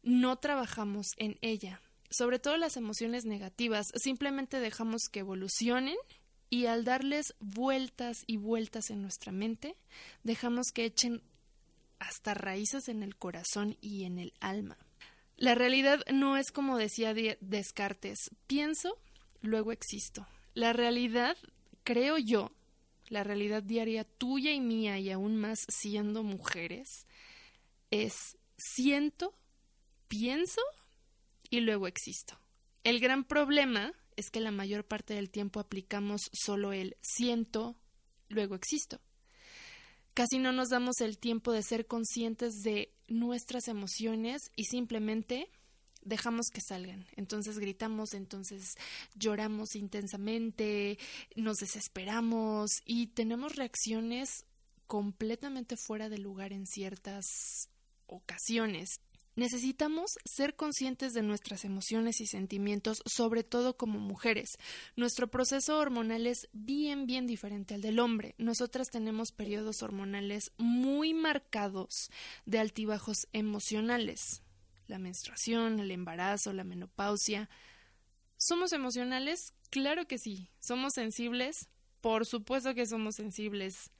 No 0.02 0.36
trabajamos 0.36 1.08
en 1.16 1.38
ella. 1.42 1.80
Sobre 2.10 2.38
todo 2.38 2.56
las 2.56 2.76
emociones 2.76 3.24
negativas, 3.24 3.86
simplemente 3.94 4.58
dejamos 4.58 5.02
que 5.12 5.20
evolucionen 5.20 5.96
y 6.48 6.66
al 6.66 6.84
darles 6.84 7.34
vueltas 7.38 8.24
y 8.26 8.36
vueltas 8.38 8.90
en 8.90 9.02
nuestra 9.02 9.30
mente, 9.30 9.76
dejamos 10.24 10.68
que 10.72 10.86
echen 10.86 11.22
hasta 11.98 12.34
raíces 12.34 12.88
en 12.88 13.02
el 13.02 13.16
corazón 13.16 13.76
y 13.80 14.04
en 14.04 14.18
el 14.18 14.32
alma. 14.40 14.78
La 15.36 15.54
realidad 15.54 16.00
no 16.12 16.36
es 16.36 16.50
como 16.50 16.78
decía 16.78 17.14
Descartes, 17.40 18.30
pienso, 18.46 18.98
luego 19.42 19.70
existo. 19.70 20.26
La 20.54 20.72
realidad, 20.72 21.36
creo 21.84 22.18
yo, 22.18 22.52
la 23.08 23.24
realidad 23.24 23.62
diaria 23.62 24.04
tuya 24.04 24.52
y 24.52 24.60
mía 24.60 24.98
y 24.98 25.10
aún 25.10 25.36
más 25.36 25.58
siendo 25.68 26.22
mujeres, 26.22 27.06
es 27.90 28.14
siento, 28.56 29.34
pienso 30.08 30.60
y 31.50 31.60
luego 31.60 31.86
existo. 31.86 32.38
El 32.84 33.00
gran 33.00 33.24
problema 33.24 33.92
es 34.16 34.30
que 34.30 34.40
la 34.40 34.50
mayor 34.50 34.84
parte 34.84 35.14
del 35.14 35.30
tiempo 35.30 35.60
aplicamos 35.60 36.22
solo 36.32 36.72
el 36.72 36.96
siento, 37.00 37.76
luego 38.28 38.54
existo. 38.54 39.00
Casi 40.14 40.38
no 40.38 40.52
nos 40.52 40.68
damos 40.68 41.00
el 41.00 41.18
tiempo 41.18 41.52
de 41.52 41.62
ser 41.62 41.86
conscientes 41.86 42.54
de 42.62 42.92
nuestras 43.08 43.68
emociones 43.68 44.50
y 44.56 44.64
simplemente 44.64 45.50
dejamos 46.02 46.46
que 46.52 46.60
salgan. 46.60 47.06
Entonces 47.16 47.58
gritamos, 47.58 48.14
entonces 48.14 48.74
lloramos 49.14 49.74
intensamente, 49.74 50.98
nos 51.36 51.58
desesperamos 51.58 52.70
y 52.84 53.08
tenemos 53.08 53.56
reacciones 53.56 54.44
completamente 54.86 55.76
fuera 55.76 56.08
de 56.08 56.18
lugar 56.18 56.52
en 56.52 56.66
ciertas 56.66 57.68
ocasiones. 58.06 59.00
Necesitamos 59.36 60.10
ser 60.24 60.56
conscientes 60.56 61.12
de 61.12 61.22
nuestras 61.22 61.64
emociones 61.64 62.20
y 62.20 62.26
sentimientos, 62.26 63.00
sobre 63.06 63.44
todo 63.44 63.76
como 63.76 64.00
mujeres. 64.00 64.50
Nuestro 64.96 65.28
proceso 65.28 65.78
hormonal 65.78 66.26
es 66.26 66.48
bien, 66.52 67.06
bien 67.06 67.26
diferente 67.26 67.74
al 67.74 67.80
del 67.80 68.00
hombre. 68.00 68.34
Nosotras 68.38 68.88
tenemos 68.90 69.30
periodos 69.30 69.82
hormonales 69.82 70.52
muy 70.58 71.14
marcados 71.14 72.10
de 72.44 72.58
altibajos 72.58 73.28
emocionales. 73.32 74.42
La 74.90 74.98
menstruación, 74.98 75.78
el 75.78 75.92
embarazo, 75.92 76.52
la 76.52 76.64
menopausia. 76.64 77.48
¿Somos 78.36 78.72
emocionales? 78.72 79.54
Claro 79.70 80.08
que 80.08 80.18
sí. 80.18 80.50
¿Somos 80.58 80.94
sensibles? 80.94 81.68
Por 82.00 82.26
supuesto 82.26 82.74
que 82.74 82.86
somos 82.86 83.14
sensibles. 83.14 83.92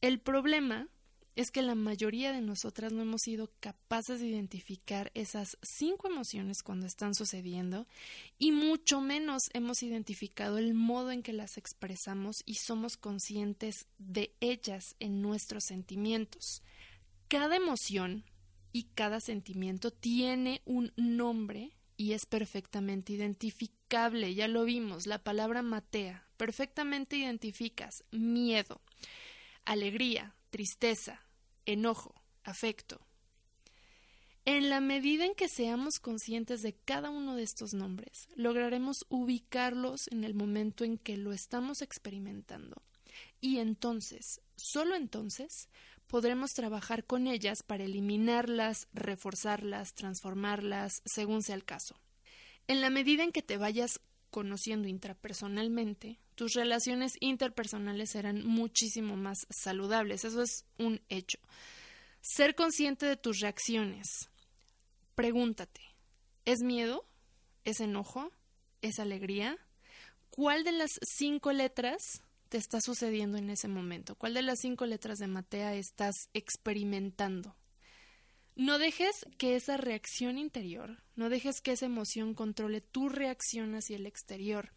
El 0.00 0.18
problema 0.18 0.88
es 1.36 1.50
que 1.50 1.60
la 1.60 1.74
mayoría 1.74 2.32
de 2.32 2.40
nosotras 2.40 2.90
no 2.90 3.02
hemos 3.02 3.20
sido 3.20 3.50
capaces 3.60 4.18
de 4.18 4.28
identificar 4.28 5.12
esas 5.14 5.58
cinco 5.60 6.08
emociones 6.08 6.62
cuando 6.62 6.86
están 6.86 7.14
sucediendo 7.14 7.86
y 8.38 8.52
mucho 8.52 9.02
menos 9.02 9.42
hemos 9.52 9.82
identificado 9.82 10.56
el 10.56 10.72
modo 10.72 11.10
en 11.10 11.22
que 11.22 11.34
las 11.34 11.58
expresamos 11.58 12.36
y 12.46 12.54
somos 12.54 12.96
conscientes 12.96 13.86
de 13.98 14.34
ellas 14.40 14.96
en 15.00 15.20
nuestros 15.20 15.64
sentimientos. 15.64 16.62
Cada 17.28 17.56
emoción 17.56 18.24
y 18.78 18.84
cada 18.94 19.18
sentimiento 19.18 19.90
tiene 19.90 20.62
un 20.64 20.92
nombre 20.94 21.72
y 21.96 22.12
es 22.12 22.26
perfectamente 22.26 23.12
identificable, 23.12 24.36
ya 24.36 24.46
lo 24.46 24.62
vimos, 24.62 25.08
la 25.08 25.18
palabra 25.18 25.62
matea, 25.62 26.28
perfectamente 26.36 27.16
identificas 27.16 28.04
miedo, 28.12 28.80
alegría, 29.64 30.36
tristeza, 30.50 31.26
enojo, 31.66 32.14
afecto. 32.44 33.04
En 34.44 34.70
la 34.70 34.78
medida 34.80 35.24
en 35.24 35.34
que 35.34 35.48
seamos 35.48 35.98
conscientes 35.98 36.62
de 36.62 36.72
cada 36.76 37.10
uno 37.10 37.34
de 37.34 37.42
estos 37.42 37.74
nombres, 37.74 38.28
lograremos 38.36 39.06
ubicarlos 39.08 40.06
en 40.12 40.22
el 40.22 40.34
momento 40.34 40.84
en 40.84 40.98
que 40.98 41.16
lo 41.16 41.32
estamos 41.32 41.82
experimentando. 41.82 42.80
Y 43.40 43.58
entonces, 43.58 44.40
solo 44.54 44.94
entonces, 44.94 45.68
podremos 46.08 46.52
trabajar 46.52 47.04
con 47.04 47.26
ellas 47.26 47.62
para 47.62 47.84
eliminarlas, 47.84 48.88
reforzarlas, 48.92 49.92
transformarlas, 49.94 51.02
según 51.04 51.42
sea 51.42 51.54
el 51.54 51.64
caso. 51.64 52.00
En 52.66 52.80
la 52.80 52.90
medida 52.90 53.22
en 53.22 53.32
que 53.32 53.42
te 53.42 53.56
vayas 53.56 54.00
conociendo 54.30 54.88
intrapersonalmente, 54.88 56.18
tus 56.34 56.54
relaciones 56.54 57.12
interpersonales 57.20 58.10
serán 58.10 58.44
muchísimo 58.44 59.16
más 59.16 59.46
saludables. 59.50 60.24
Eso 60.24 60.42
es 60.42 60.64
un 60.78 61.00
hecho. 61.08 61.38
Ser 62.20 62.54
consciente 62.54 63.06
de 63.06 63.16
tus 63.16 63.40
reacciones. 63.40 64.28
Pregúntate, 65.14 65.80
¿es 66.44 66.60
miedo? 66.62 67.06
¿Es 67.64 67.80
enojo? 67.80 68.30
¿Es 68.82 68.98
alegría? 68.98 69.58
¿Cuál 70.30 70.62
de 70.62 70.72
las 70.72 70.90
cinco 71.02 71.52
letras 71.52 72.22
te 72.48 72.58
está 72.58 72.80
sucediendo 72.80 73.38
en 73.38 73.50
ese 73.50 73.68
momento? 73.68 74.14
¿Cuál 74.14 74.34
de 74.34 74.42
las 74.42 74.60
cinco 74.60 74.86
letras 74.86 75.18
de 75.18 75.26
Matea 75.26 75.74
estás 75.74 76.14
experimentando? 76.34 77.56
No 78.56 78.78
dejes 78.78 79.24
que 79.38 79.54
esa 79.54 79.76
reacción 79.76 80.36
interior, 80.36 80.98
no 81.14 81.28
dejes 81.28 81.60
que 81.60 81.72
esa 81.72 81.86
emoción 81.86 82.34
controle 82.34 82.80
tu 82.80 83.08
reacción 83.08 83.76
hacia 83.76 83.96
el 83.96 84.06
exterior. 84.06 84.72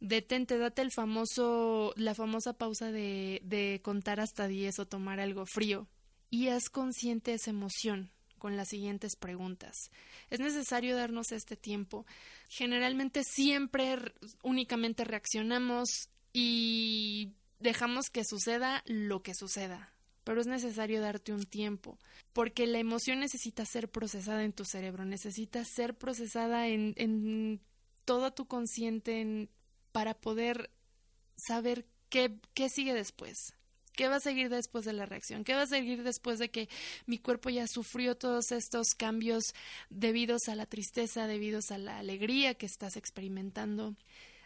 Detente, 0.00 0.58
date 0.58 0.82
el 0.82 0.90
famoso, 0.90 1.92
la 1.96 2.16
famosa 2.16 2.54
pausa 2.54 2.90
de, 2.90 3.40
de 3.44 3.80
contar 3.84 4.18
hasta 4.18 4.48
10 4.48 4.80
o 4.80 4.86
tomar 4.86 5.20
algo 5.20 5.46
frío 5.46 5.86
y 6.30 6.48
haz 6.48 6.68
consciente 6.68 7.34
esa 7.34 7.50
emoción 7.50 8.10
con 8.38 8.56
las 8.56 8.70
siguientes 8.70 9.14
preguntas. 9.14 9.92
Es 10.28 10.40
necesario 10.40 10.96
darnos 10.96 11.30
este 11.30 11.56
tiempo. 11.56 12.04
Generalmente 12.48 13.22
siempre 13.22 13.96
únicamente 14.42 15.04
reaccionamos 15.04 16.08
y 16.32 17.32
dejamos 17.60 18.06
que 18.10 18.24
suceda 18.24 18.82
lo 18.86 19.22
que 19.22 19.34
suceda 19.34 19.92
pero 20.24 20.40
es 20.40 20.46
necesario 20.46 21.00
darte 21.00 21.32
un 21.32 21.44
tiempo, 21.44 21.98
porque 22.32 22.66
la 22.66 22.78
emoción 22.78 23.20
necesita 23.20 23.64
ser 23.64 23.90
procesada 23.90 24.44
en 24.44 24.52
tu 24.52 24.64
cerebro, 24.64 25.04
necesita 25.04 25.64
ser 25.64 25.94
procesada 25.94 26.68
en, 26.68 26.94
en 26.96 27.60
todo 28.04 28.32
tu 28.32 28.46
consciente 28.46 29.48
para 29.90 30.14
poder 30.14 30.70
saber 31.36 31.86
qué, 32.08 32.38
qué 32.54 32.68
sigue 32.68 32.94
después. 32.94 33.54
¿Qué 33.94 34.08
va 34.08 34.16
a 34.16 34.20
seguir 34.20 34.48
después 34.48 34.86
de 34.86 34.94
la 34.94 35.04
reacción? 35.04 35.44
¿Qué 35.44 35.52
va 35.52 35.62
a 35.62 35.66
seguir 35.66 36.02
después 36.02 36.38
de 36.38 36.50
que 36.50 36.70
mi 37.04 37.18
cuerpo 37.18 37.50
ya 37.50 37.66
sufrió 37.66 38.16
todos 38.16 38.50
estos 38.50 38.94
cambios 38.96 39.44
debidos 39.90 40.48
a 40.48 40.54
la 40.54 40.64
tristeza, 40.64 41.26
debidos 41.26 41.70
a 41.70 41.76
la 41.76 41.98
alegría 41.98 42.54
que 42.54 42.64
estás 42.64 42.96
experimentando? 42.96 43.94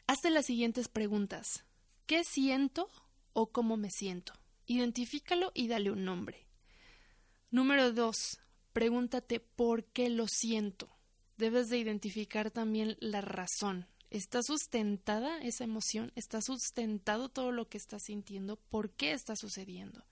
Hazte 0.08 0.30
las 0.30 0.46
siguientes 0.46 0.88
preguntas. 0.88 1.64
¿Qué 2.06 2.22
siento 2.24 2.88
o 3.32 3.48
cómo 3.48 3.76
me 3.76 3.90
siento? 3.90 4.32
Identifícalo 4.66 5.50
y 5.54 5.66
dale 5.66 5.90
un 5.90 6.04
nombre. 6.04 6.46
Número 7.50 7.92
dos, 7.92 8.16
pregúntate 8.72 9.40
por 9.40 9.84
qué 9.84 10.08
lo 10.08 10.26
siento. 10.28 10.88
Debes 11.36 11.66
de 11.66 11.78
identificar 11.78 12.52
también 12.52 12.96
la 13.00 13.22
razón. 13.22 13.86
¿Está 14.10 14.40
sustentada 14.42 15.38
esa 15.42 15.64
emoción? 15.64 16.12
¿Está 16.14 16.40
sustentado 16.40 17.28
todo 17.28 17.50
lo 17.50 17.68
que 17.68 17.78
estás 17.78 18.04
sintiendo? 18.04 18.56
¿Por 18.56 18.90
qué 18.90 19.12
está 19.12 19.34
sucediendo? 19.34 20.04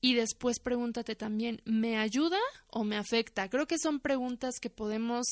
Y 0.00 0.14
después 0.14 0.58
pregúntate 0.58 1.14
también, 1.14 1.62
¿me 1.64 1.96
ayuda 1.96 2.38
o 2.68 2.84
me 2.84 2.96
afecta? 2.96 3.48
Creo 3.48 3.66
que 3.66 3.78
son 3.78 4.00
preguntas 4.00 4.56
que 4.60 4.70
podemos 4.70 5.26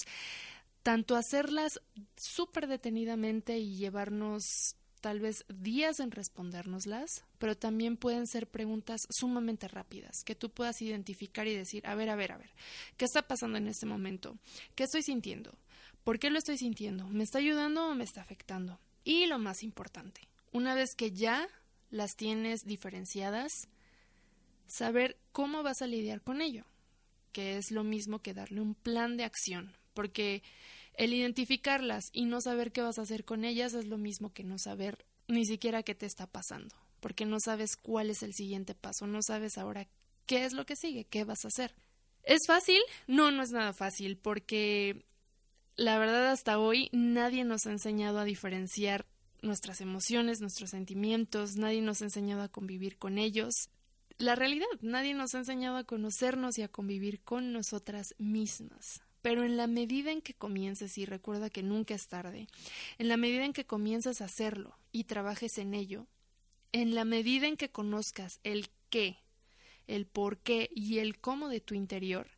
tanto 0.83 1.17
hacerlas 1.17 1.81
súper 2.17 2.69
detenidamente 2.69 3.59
y 3.59 3.77
llevarnos 3.77 4.77
tal 5.07 5.21
vez 5.21 5.45
días 5.49 6.01
en 6.01 6.11
respondérnoslas, 6.11 7.23
pero 7.39 7.57
también 7.57 7.97
pueden 7.97 8.27
ser 8.27 8.49
preguntas 8.49 9.03
sumamente 9.09 9.69
rápidas, 9.69 10.25
que 10.25 10.35
tú 10.35 10.51
puedas 10.51 10.83
identificar 10.83 11.47
y 11.47 11.55
decir, 11.55 11.87
a 11.87 11.95
ver, 11.95 12.11
a 12.11 12.17
ver, 12.17 12.33
a 12.33 12.39
ver, 12.39 12.51
¿qué 12.97 13.05
está 13.05 13.23
pasando 13.23 13.57
en 13.57 13.69
este 13.69 13.87
momento? 13.87 14.37
¿Qué 14.75 14.83
estoy 14.83 15.05
sintiendo? 15.05 15.57
¿Por 16.03 16.19
qué 16.19 16.29
lo 16.29 16.39
estoy 16.39 16.59
sintiendo? 16.59 17.07
¿Me 17.07 17.23
está 17.23 17.39
ayudando 17.39 17.87
o 17.87 17.95
me 17.95 18.03
está 18.03 18.21
afectando? 18.21 18.81
Y 19.05 19.27
lo 19.27 19.39
más 19.39 19.63
importante, 19.63 20.23
una 20.51 20.75
vez 20.75 20.97
que 20.97 21.13
ya 21.13 21.49
las 21.93 22.17
tienes 22.17 22.63
diferenciadas, 22.65 23.53
saber 24.67 25.17
cómo 25.31 25.63
vas 25.63 25.83
a 25.83 25.87
lidiar 25.87 26.21
con 26.21 26.41
ello, 26.41 26.65
que 27.31 27.59
es 27.59 27.71
lo 27.71 27.85
mismo 27.85 28.23
que 28.23 28.35
darle 28.35 28.61
un 28.61 28.75
plan 28.75 29.17
de 29.17 29.23
acción, 29.23 29.73
porque 29.95 30.43
el 30.97 31.13
identificarlas 31.13 32.09
y 32.13 32.25
no 32.25 32.41
saber 32.41 32.73
qué 32.73 32.83
vas 32.83 32.99
a 32.99 33.03
hacer 33.03 33.25
con 33.25 33.45
ellas 33.45 33.75
es 33.75 33.87
lo 33.87 33.99
mismo 33.99 34.33
que 34.33 34.45
no 34.45 34.59
saber 34.59 35.05
ni 35.29 35.45
siquiera 35.45 35.83
qué 35.83 35.95
te 35.95 36.07
está 36.07 36.27
pasando, 36.27 36.75
porque 37.01 37.27
no 37.27 37.39
sabes 37.41 37.77
cuál 37.77 38.11
es 38.11 38.23
el 38.23 38.35
siguiente 38.35 38.75
paso, 38.75 39.07
no 39.07 39.23
sabes 39.23 39.59
ahora 39.59 39.89
qué 40.27 40.45
es 40.45 40.53
lo 40.53 40.67
que 40.67 40.77
sigue, 40.77 41.05
qué 41.05 41.25
vas 41.25 41.45
a 41.45 41.49
hacer. 41.49 41.75
¿Es 42.23 42.41
fácil? 42.47 42.81
No, 43.07 43.31
no 43.31 43.43
es 43.43 43.53
nada 43.53 43.73
fácil, 43.73 44.17
porque 44.17 45.05
la 45.77 45.99
verdad 45.99 46.31
hasta 46.31 46.59
hoy 46.59 46.89
nadie 46.93 47.45
nos 47.45 47.67
ha 47.67 47.71
enseñado 47.71 48.19
a 48.19 48.25
diferenciar 48.25 49.07
nuestras 49.43 49.81
emociones, 49.81 50.41
nuestros 50.41 50.71
sentimientos, 50.71 51.57
nadie 51.57 51.83
nos 51.83 52.01
ha 52.03 52.07
enseñado 52.07 52.43
a 52.43 52.49
convivir 52.49 52.99
con 52.99 53.19
ellos. 53.19 53.69
La 54.19 54.35
realidad, 54.35 54.67
nadie 54.81 55.15
nos 55.15 55.35
ha 55.35 55.39
enseñado 55.39 55.77
a 55.77 55.85
conocernos 55.85 56.59
y 56.59 56.63
a 56.63 56.69
convivir 56.69 57.21
con 57.21 57.53
nosotras 57.53 58.15
mismas. 58.19 59.03
Pero 59.27 59.43
en 59.43 59.57
la 59.57 59.67
medida 59.67 60.13
en 60.13 60.23
que 60.23 60.35
comiences, 60.35 60.97
y 60.99 61.05
recuerda 61.05 61.51
que 61.51 61.65
nunca 61.65 61.97
es 61.97 62.07
tarde, 62.07 62.47
en 62.97 63.09
la 63.09 63.17
medida 63.17 63.45
en 63.45 63.53
que 63.53 63.67
comiences 63.67 64.21
a 64.21 64.27
hacerlo 64.27 64.79
y 64.93 65.03
trabajes 65.03 65.59
en 65.59 65.75
ello, 65.75 66.07
en 66.71 66.95
la 66.95 67.05
medida 67.05 67.49
en 67.49 67.57
que 67.57 67.73
conozcas 67.73 68.39
el 68.45 68.69
qué, 68.89 69.19
el 69.89 70.07
por 70.07 70.39
qué 70.39 70.71
y 70.73 70.99
el 70.99 71.19
cómo 71.19 71.49
de 71.49 71.59
tu 71.59 71.75
interior, 71.75 72.29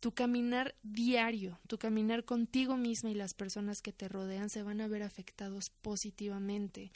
tu 0.00 0.14
caminar 0.14 0.74
diario, 0.82 1.60
tu 1.68 1.78
caminar 1.78 2.24
contigo 2.24 2.76
misma 2.76 3.12
y 3.12 3.14
las 3.14 3.34
personas 3.34 3.80
que 3.80 3.92
te 3.92 4.08
rodean 4.08 4.50
se 4.50 4.64
van 4.64 4.80
a 4.80 4.88
ver 4.88 5.04
afectados 5.04 5.66
positivamente. 5.80 6.90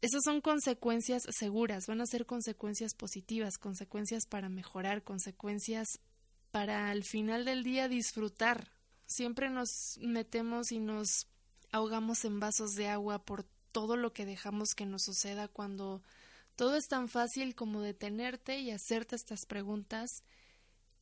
Esas 0.00 0.22
son 0.24 0.40
consecuencias 0.40 1.22
seguras, 1.30 1.84
van 1.86 2.00
a 2.00 2.06
ser 2.06 2.26
consecuencias 2.26 2.96
positivas, 2.96 3.56
consecuencias 3.56 4.26
para 4.26 4.48
mejorar, 4.48 5.04
consecuencias 5.04 6.00
para 6.50 6.90
al 6.90 7.04
final 7.04 7.44
del 7.44 7.64
día 7.64 7.88
disfrutar. 7.88 8.70
Siempre 9.06 9.50
nos 9.50 9.98
metemos 10.00 10.72
y 10.72 10.78
nos 10.78 11.26
ahogamos 11.72 12.24
en 12.24 12.40
vasos 12.40 12.74
de 12.74 12.88
agua 12.88 13.24
por 13.24 13.44
todo 13.72 13.96
lo 13.96 14.12
que 14.12 14.26
dejamos 14.26 14.74
que 14.74 14.86
nos 14.86 15.02
suceda 15.02 15.48
cuando 15.48 16.02
todo 16.56 16.76
es 16.76 16.88
tan 16.88 17.08
fácil 17.08 17.54
como 17.54 17.82
detenerte 17.82 18.58
y 18.58 18.70
hacerte 18.70 19.16
estas 19.16 19.46
preguntas 19.46 20.24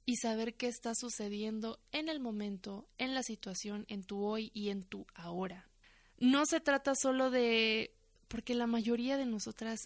y 0.05 0.17
saber 0.17 0.55
qué 0.55 0.69
está 0.69 0.95
sucediendo 0.95 1.81
en 1.93 2.09
el 2.09 2.21
momento, 2.21 2.89
en 2.99 3.15
la 3.15 3.23
situación, 3.23 3.85
en 3.89 4.05
tu 4.05 4.23
hoy 4.25 4.51
y 4.55 4.69
en 4.69 4.85
tu 4.85 5.07
ahora. 5.15 5.69
No 6.19 6.47
se 6.47 6.61
trata 6.61 6.95
solo 6.95 7.31
de 7.31 7.93
porque 8.29 8.55
la 8.55 8.67
mayoría 8.67 9.17
de 9.17 9.27
nosotras 9.27 9.81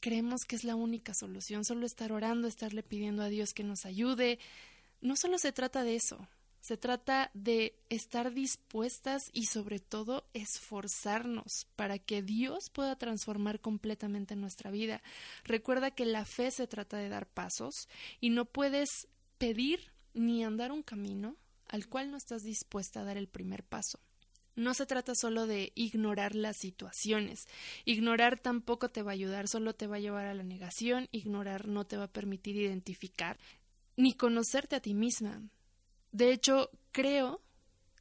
creemos 0.00 0.42
que 0.46 0.56
es 0.56 0.64
la 0.64 0.76
única 0.76 1.12
solución, 1.14 1.64
solo 1.64 1.86
estar 1.86 2.12
orando, 2.12 2.48
estarle 2.48 2.82
pidiendo 2.82 3.22
a 3.22 3.28
Dios 3.28 3.50
que 3.54 3.64
nos 3.64 3.84
ayude. 3.84 4.38
no 5.00 5.14
solo 5.16 5.38
se 5.38 5.52
trata 5.52 5.84
de 5.84 5.96
eso, 5.96 6.28
se 6.60 6.76
trata 6.76 7.30
de 7.34 7.78
estar 7.88 8.32
dispuestas 8.32 9.22
y 9.32 9.46
sobre 9.46 9.78
todo 9.78 10.28
esforzarnos 10.34 11.66
para 11.76 11.98
que 11.98 12.22
Dios 12.22 12.70
pueda 12.72 12.96
transformar 12.96 13.60
completamente 13.60 14.36
nuestra 14.36 14.70
vida. 14.70 15.02
Recuerda 15.44 15.90
que 15.90 16.04
la 16.04 16.24
fe 16.24 16.50
se 16.50 16.66
trata 16.66 16.98
de 16.98 17.08
dar 17.08 17.26
pasos 17.26 17.88
y 18.20 18.30
no 18.30 18.44
puedes 18.44 18.88
pedir 19.38 19.92
ni 20.14 20.44
andar 20.44 20.72
un 20.72 20.82
camino 20.82 21.36
al 21.68 21.86
cual 21.88 22.10
no 22.10 22.16
estás 22.16 22.42
dispuesta 22.42 23.00
a 23.00 23.04
dar 23.04 23.16
el 23.16 23.28
primer 23.28 23.62
paso. 23.62 24.00
No 24.58 24.74
se 24.74 24.86
trata 24.86 25.14
solo 25.14 25.46
de 25.46 25.70
ignorar 25.76 26.34
las 26.34 26.56
situaciones. 26.56 27.46
Ignorar 27.84 28.40
tampoco 28.40 28.88
te 28.88 29.02
va 29.02 29.12
a 29.12 29.14
ayudar, 29.14 29.46
solo 29.46 29.72
te 29.76 29.86
va 29.86 29.96
a 29.96 30.00
llevar 30.00 30.26
a 30.26 30.34
la 30.34 30.42
negación. 30.42 31.06
Ignorar 31.12 31.68
no 31.68 31.86
te 31.86 31.96
va 31.96 32.04
a 32.04 32.12
permitir 32.12 32.56
identificar 32.56 33.38
ni 33.96 34.14
conocerte 34.14 34.74
a 34.74 34.80
ti 34.80 34.94
misma. 34.94 35.48
De 36.10 36.32
hecho, 36.32 36.70
creo 36.90 37.40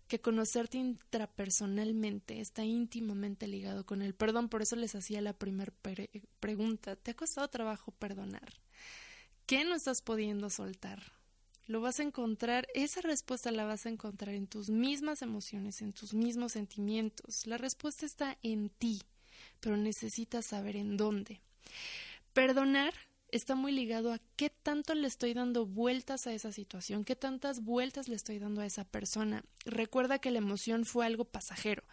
que 0.07 0.19
conocerte 0.19 0.79
intrapersonalmente 0.79 2.39
está 2.39 2.63
íntimamente 2.63 3.45
ligado 3.47 3.85
con 3.85 4.01
el 4.01 4.15
perdón. 4.15 4.49
Por 4.49 4.63
eso 4.63 4.75
les 4.75 4.95
hacía 4.95 5.21
la 5.21 5.33
primera 5.33 5.71
pregunta. 6.39 6.95
¿Te 6.95 7.11
ha 7.11 7.15
costado 7.15 7.47
trabajo 7.49 7.91
perdonar? 7.91 8.59
¿Qué 9.45 9.63
no 9.63 9.75
estás 9.75 10.01
pudiendo 10.01 10.49
soltar? 10.49 11.16
Lo 11.67 11.81
vas 11.81 11.99
a 11.99 12.03
encontrar, 12.03 12.65
esa 12.73 13.01
respuesta 13.01 13.51
la 13.51 13.65
vas 13.65 13.85
a 13.85 13.89
encontrar 13.89 14.33
en 14.33 14.47
tus 14.47 14.69
mismas 14.69 15.21
emociones, 15.21 15.81
en 15.81 15.91
tus 15.91 16.13
mismos 16.13 16.53
sentimientos. 16.53 17.45
La 17.45 17.57
respuesta 17.57 18.05
está 18.05 18.37
en 18.41 18.69
ti, 18.69 19.01
pero 19.59 19.75
necesitas 19.75 20.45
saber 20.45 20.77
en 20.77 20.95
dónde. 20.95 21.41
Perdonar 22.31 22.93
está 23.31 23.55
muy 23.55 23.73
ligado 23.73 24.13
a 24.13 24.19
qué 24.37 24.49
tanto 24.49 24.93
le 24.95 25.07
estoy 25.07 25.33
dando 25.33 25.65
vueltas 25.65 26.27
a 26.27 26.33
esa 26.33 26.51
situación, 26.51 27.03
qué 27.03 27.15
tantas 27.15 27.61
vueltas 27.61 28.07
le 28.07 28.15
estoy 28.15 28.39
dando 28.39 28.61
a 28.61 28.65
esa 28.65 28.85
persona. 28.85 29.43
Recuerda 29.65 30.19
que 30.19 30.31
la 30.31 30.37
emoción 30.37 30.85
fue 30.85 31.05
algo 31.05 31.25
pasajero, 31.25 31.83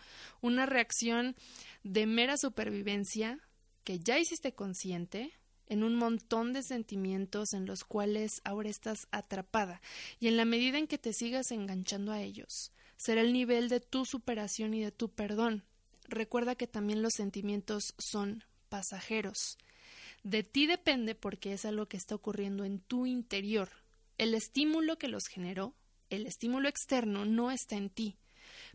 una 0.40 0.66
reacción 0.66 1.34
de 1.82 2.06
mera 2.06 2.36
supervivencia 2.36 3.40
que 3.82 3.98
ya 3.98 4.18
hiciste 4.18 4.54
consciente, 4.54 5.32
en 5.66 5.82
un 5.82 5.96
montón 5.96 6.52
de 6.52 6.62
sentimientos 6.62 7.54
en 7.54 7.66
los 7.66 7.84
cuales 7.84 8.40
ahora 8.44 8.68
estás 8.68 9.06
atrapada, 9.10 9.80
y 10.20 10.28
en 10.28 10.36
la 10.36 10.44
medida 10.44 10.78
en 10.78 10.86
que 10.86 10.98
te 10.98 11.12
sigas 11.12 11.50
enganchando 11.50 12.12
a 12.12 12.20
ellos, 12.20 12.72
será 12.96 13.20
el 13.20 13.32
nivel 13.32 13.68
de 13.68 13.80
tu 13.80 14.04
superación 14.04 14.74
y 14.74 14.82
de 14.82 14.92
tu 14.92 15.08
perdón. 15.08 15.64
Recuerda 16.06 16.54
que 16.54 16.66
también 16.66 17.02
los 17.02 17.14
sentimientos 17.14 17.94
son 17.98 18.44
pasajeros. 18.68 19.58
De 20.22 20.42
ti 20.42 20.66
depende 20.66 21.14
porque 21.14 21.52
es 21.52 21.64
algo 21.64 21.86
que 21.86 21.96
está 21.96 22.14
ocurriendo 22.14 22.64
en 22.64 22.80
tu 22.80 23.06
interior. 23.06 23.70
El 24.18 24.34
estímulo 24.34 24.96
que 24.96 25.08
los 25.08 25.26
generó, 25.26 25.74
el 26.10 26.26
estímulo 26.26 26.68
externo, 26.68 27.24
no 27.24 27.50
está 27.50 27.76
en 27.76 27.90
ti 27.90 28.16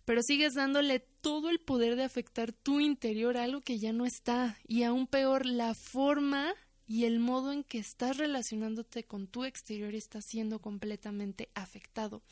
pero 0.05 0.23
sigues 0.23 0.55
dándole 0.55 0.99
todo 0.99 1.49
el 1.49 1.59
poder 1.59 1.95
de 1.95 2.03
afectar 2.03 2.51
tu 2.51 2.79
interior 2.79 3.37
a 3.37 3.43
algo 3.43 3.61
que 3.61 3.79
ya 3.79 3.93
no 3.93 4.05
está 4.05 4.57
y 4.67 4.83
aún 4.83 5.07
peor 5.07 5.45
la 5.45 5.73
forma 5.73 6.53
y 6.89 7.05
el 7.05 7.19
modo 7.19 7.53
en 7.53 7.63
que 7.63 7.77
estás 7.77 8.17
relacionándote 8.17 9.03
con 9.05 9.27
tu 9.27 9.45
exterior 9.45 9.93
está 9.93 10.21
siendo 10.21 10.59
completamente 10.59 11.49
afectado. 11.53 12.23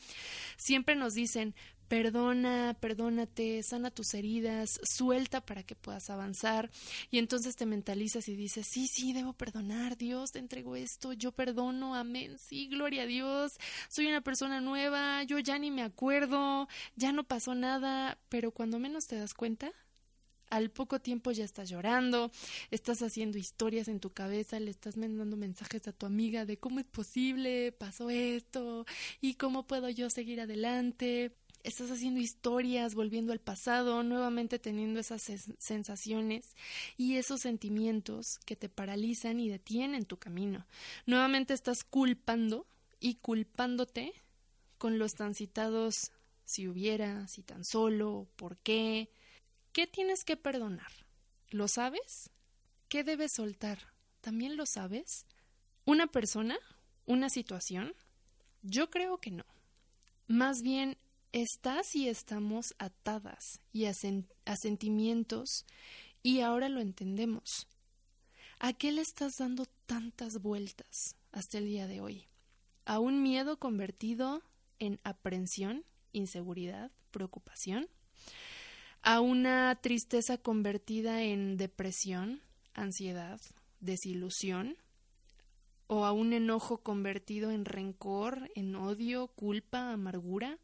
Siempre 0.56 0.96
nos 0.96 1.14
dicen, 1.14 1.54
perdona, 1.86 2.76
perdónate, 2.80 3.62
sana 3.62 3.92
tus 3.92 4.14
heridas, 4.14 4.80
suelta 4.82 5.40
para 5.40 5.62
que 5.62 5.76
puedas 5.76 6.10
avanzar 6.10 6.70
y 7.12 7.18
entonces 7.18 7.54
te 7.54 7.66
mentalizas 7.66 8.28
y 8.28 8.34
dices, 8.34 8.66
sí, 8.68 8.88
sí, 8.88 9.12
debo 9.12 9.32
perdonar, 9.32 9.96
Dios, 9.96 10.32
te 10.32 10.40
entrego 10.40 10.74
esto, 10.74 11.12
yo 11.12 11.30
perdono, 11.30 11.94
amén, 11.94 12.36
sí, 12.38 12.66
gloria 12.66 13.04
a 13.04 13.06
Dios, 13.06 13.52
soy 13.88 14.08
una 14.08 14.22
persona 14.22 14.60
nueva, 14.60 15.22
yo 15.22 15.38
ya 15.38 15.56
ni 15.60 15.70
me 15.70 15.82
acuerdo, 15.82 16.66
ya 16.96 17.12
no 17.12 17.22
pasó 17.22 17.54
nada, 17.54 18.18
pero 18.28 18.50
cuando 18.50 18.80
menos 18.80 19.06
te 19.06 19.16
das 19.16 19.34
cuenta, 19.34 19.72
al 20.50 20.70
poco 20.70 21.00
tiempo 21.00 21.32
ya 21.32 21.44
estás 21.44 21.68
llorando, 21.68 22.30
estás 22.70 23.02
haciendo 23.02 23.38
historias 23.38 23.88
en 23.88 24.00
tu 24.00 24.10
cabeza, 24.10 24.60
le 24.60 24.70
estás 24.70 24.96
mandando 24.96 25.36
mensajes 25.36 25.86
a 25.88 25.92
tu 25.92 26.06
amiga 26.06 26.44
de 26.44 26.58
cómo 26.58 26.80
es 26.80 26.86
posible, 26.86 27.72
pasó 27.72 28.10
esto 28.10 28.86
y 29.20 29.34
cómo 29.34 29.66
puedo 29.66 29.88
yo 29.88 30.10
seguir 30.10 30.40
adelante. 30.40 31.32
Estás 31.64 31.90
haciendo 31.90 32.20
historias, 32.20 32.94
volviendo 32.94 33.32
al 33.32 33.40
pasado, 33.40 34.02
nuevamente 34.02 34.58
teniendo 34.58 35.00
esas 35.00 35.22
sensaciones 35.58 36.54
y 36.96 37.16
esos 37.16 37.40
sentimientos 37.40 38.38
que 38.46 38.56
te 38.56 38.68
paralizan 38.68 39.40
y 39.40 39.48
detienen 39.48 40.04
tu 40.04 40.18
camino. 40.18 40.66
Nuevamente 41.04 41.54
estás 41.54 41.82
culpando 41.82 42.66
y 43.00 43.16
culpándote 43.16 44.12
con 44.78 44.98
los 44.98 45.14
transitados 45.14 46.12
si 46.44 46.66
hubiera, 46.66 47.28
si 47.28 47.42
tan 47.42 47.64
solo, 47.64 48.26
por 48.36 48.56
qué, 48.58 49.10
¿Qué 49.72 49.86
tienes 49.86 50.24
que 50.24 50.36
perdonar? 50.36 50.92
¿Lo 51.50 51.68
sabes? 51.68 52.30
¿Qué 52.88 53.04
debes 53.04 53.32
soltar? 53.34 53.78
¿También 54.20 54.56
lo 54.56 54.66
sabes? 54.66 55.26
¿Una 55.84 56.06
persona? 56.06 56.58
¿Una 57.06 57.30
situación? 57.30 57.94
Yo 58.62 58.90
creo 58.90 59.18
que 59.18 59.30
no. 59.30 59.44
Más 60.26 60.62
bien, 60.62 60.98
estás 61.32 61.94
y 61.94 62.08
estamos 62.08 62.74
atadas 62.78 63.60
y 63.72 63.84
a, 63.86 63.94
sentimientos 63.94 65.64
y 66.22 66.40
ahora 66.40 66.68
lo 66.68 66.80
entendemos. 66.80 67.66
¿A 68.58 68.72
qué 68.72 68.92
le 68.92 69.02
estás 69.02 69.34
dando 69.38 69.66
tantas 69.86 70.42
vueltas 70.42 71.16
hasta 71.32 71.58
el 71.58 71.66
día 71.66 71.86
de 71.86 72.00
hoy? 72.00 72.26
¿A 72.84 72.98
un 72.98 73.22
miedo 73.22 73.58
convertido 73.58 74.42
en 74.78 74.98
aprensión, 75.04 75.84
inseguridad, 76.12 76.90
preocupación? 77.10 77.88
A 79.08 79.22
una 79.22 79.74
tristeza 79.80 80.36
convertida 80.36 81.22
en 81.22 81.56
depresión, 81.56 82.42
ansiedad, 82.74 83.40
desilusión, 83.80 84.76
o 85.86 86.04
a 86.04 86.12
un 86.12 86.34
enojo 86.34 86.82
convertido 86.82 87.50
en 87.50 87.64
rencor, 87.64 88.50
en 88.54 88.76
odio, 88.76 89.28
culpa, 89.28 89.92
amargura. 89.92 90.58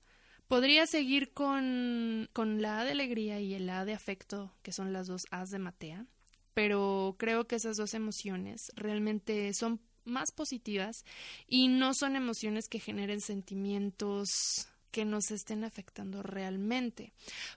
Podría 0.47 0.87
seguir 0.87 1.33
con, 1.33 2.29
con 2.35 2.61
la 2.61 2.81
A 2.81 2.85
de 2.85 2.91
alegría 2.91 3.41
y 3.41 3.55
el 3.55 3.71
A 3.71 3.87
de 3.87 3.95
afecto, 3.95 4.55
que 4.61 4.73
son 4.73 4.93
las 4.93 5.07
dos 5.07 5.23
A's 5.31 5.49
de 5.49 5.59
Matea, 5.59 6.07
pero 6.53 7.17
creo 7.19 7.47
que 7.47 7.57
esas 7.57 7.79
dos 7.79 7.95
emociones 7.95 8.71
realmente 8.77 9.55
son 9.55 9.81
más 10.05 10.33
positivas 10.33 11.07
y 11.49 11.69
no 11.69 11.95
son 11.95 12.15
emociones 12.15 12.69
que 12.69 12.79
generen 12.79 13.23
sentimientos 13.23 14.69
que 14.95 15.05
nos 15.05 15.33
estén 15.33 15.65
afectando 15.65 16.23
realmente. 16.23 17.13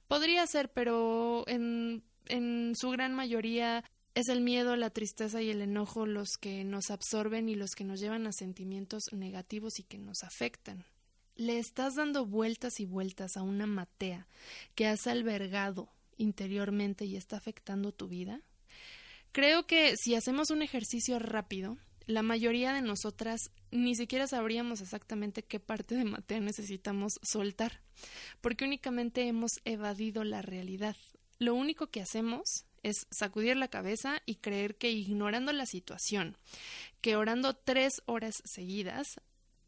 Podría 0.08 0.48
ser, 0.48 0.72
pero 0.72 1.44
en, 1.48 2.04
en 2.30 2.74
su 2.76 2.90
gran 2.90 3.14
mayoría 3.14 3.84
es 4.16 4.28
el 4.28 4.42
miedo, 4.42 4.76
la 4.76 4.90
tristeza 4.90 5.40
y 5.44 5.52
el 5.52 5.62
enojo 5.62 6.08
los 6.08 6.30
que 6.42 6.64
nos 6.64 6.90
absorben 6.90 7.48
y 7.48 7.54
los 7.54 7.76
que 7.76 7.84
nos 7.84 8.00
llevan 8.00 8.26
a 8.26 8.32
sentimientos 8.32 9.04
negativos 9.12 9.78
y 9.78 9.84
que 9.84 10.00
nos 10.00 10.24
afectan. 10.24 10.84
Le 11.36 11.60
estás 11.60 11.94
dando 11.94 12.26
vueltas 12.26 12.80
y 12.80 12.86
vueltas 12.86 13.38
a 13.38 13.44
una 13.44 13.68
matea 13.68 14.26
que 14.74 14.88
has 14.88 15.06
albergado 15.06 15.90
interiormente 16.18 17.06
y 17.06 17.18
está 17.18 17.38
afectando 17.38 17.92
tu 17.92 18.08
vida. 18.08 18.42
Creo 19.32 19.68
que 19.68 19.94
si 19.96 20.16
hacemos 20.16 20.50
un 20.50 20.64
ejercicio 20.64 21.20
rápido, 21.20 21.78
la 22.08 22.24
mayoría 22.24 22.74
de 22.74 22.82
nosotras 22.82 23.52
ni 23.70 23.96
siquiera 23.96 24.28
sabríamos 24.28 24.82
exactamente 24.82 25.44
qué 25.44 25.60
parte 25.60 25.96
de 25.96 26.06
Matea 26.06 26.40
necesitamos 26.40 27.20
soltar, 27.22 27.82
porque 28.42 28.66
únicamente 28.66 29.28
hemos 29.28 29.52
evadido 29.66 30.24
la 30.24 30.42
realidad. 30.42 30.96
Lo 31.38 31.54
único 31.54 31.88
que 31.88 32.02
hacemos 32.02 32.66
es 32.82 33.08
sacudir 33.12 33.58
la 33.58 33.68
cabeza 33.68 34.22
y 34.26 34.36
creer 34.36 34.76
que 34.76 34.90
ignorando 34.90 35.52
la 35.52 35.66
situación, 35.66 36.38
que 37.02 37.18
orando 37.18 37.54
tres 37.54 38.02
horas 38.06 38.42
seguidas 38.46 39.20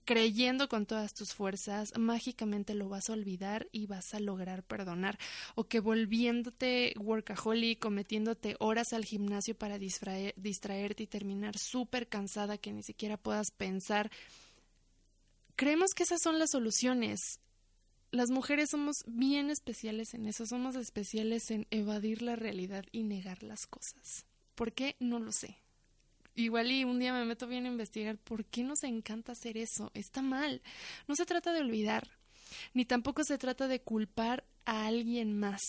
creyendo 0.09 0.67
con 0.69 0.87
todas 0.87 1.13
tus 1.13 1.35
fuerzas, 1.35 1.95
mágicamente 1.95 2.73
lo 2.73 2.89
vas 2.89 3.11
a 3.11 3.13
olvidar 3.13 3.67
y 3.71 3.85
vas 3.85 4.15
a 4.15 4.19
lograr 4.19 4.63
perdonar. 4.63 5.19
O 5.53 5.65
que 5.65 5.79
volviéndote 5.79 6.95
workaholic, 6.97 7.77
cometiéndote 7.77 8.55
horas 8.57 8.91
al 8.93 9.05
gimnasio 9.05 9.53
para 9.53 9.77
distraerte 9.77 11.03
y 11.03 11.05
terminar 11.05 11.59
súper 11.59 12.07
cansada 12.07 12.57
que 12.57 12.73
ni 12.73 12.81
siquiera 12.81 13.17
puedas 13.17 13.51
pensar. 13.51 14.09
Creemos 15.55 15.91
que 15.95 16.01
esas 16.01 16.21
son 16.23 16.39
las 16.39 16.49
soluciones. 16.49 17.19
Las 18.09 18.31
mujeres 18.31 18.69
somos 18.71 18.95
bien 19.05 19.51
especiales 19.51 20.15
en 20.15 20.25
eso, 20.25 20.47
somos 20.47 20.75
especiales 20.75 21.51
en 21.51 21.67
evadir 21.69 22.23
la 22.23 22.35
realidad 22.35 22.83
y 22.91 23.03
negar 23.03 23.43
las 23.43 23.67
cosas. 23.67 24.25
¿Por 24.55 24.73
qué? 24.73 24.95
No 24.99 25.19
lo 25.19 25.31
sé 25.31 25.68
igual 26.39 26.71
y 26.71 26.83
un 26.83 26.99
día 26.99 27.13
me 27.13 27.25
meto 27.25 27.47
bien 27.47 27.65
a 27.65 27.69
investigar 27.69 28.17
por 28.17 28.45
qué 28.45 28.63
nos 28.63 28.83
encanta 28.83 29.33
hacer 29.33 29.57
eso. 29.57 29.91
Está 29.93 30.21
mal. 30.21 30.61
No 31.07 31.15
se 31.15 31.25
trata 31.25 31.53
de 31.53 31.61
olvidar, 31.61 32.09
ni 32.73 32.85
tampoco 32.85 33.23
se 33.23 33.37
trata 33.37 33.67
de 33.67 33.81
culpar 33.81 34.45
a 34.65 34.87
alguien 34.87 35.37
más. 35.37 35.61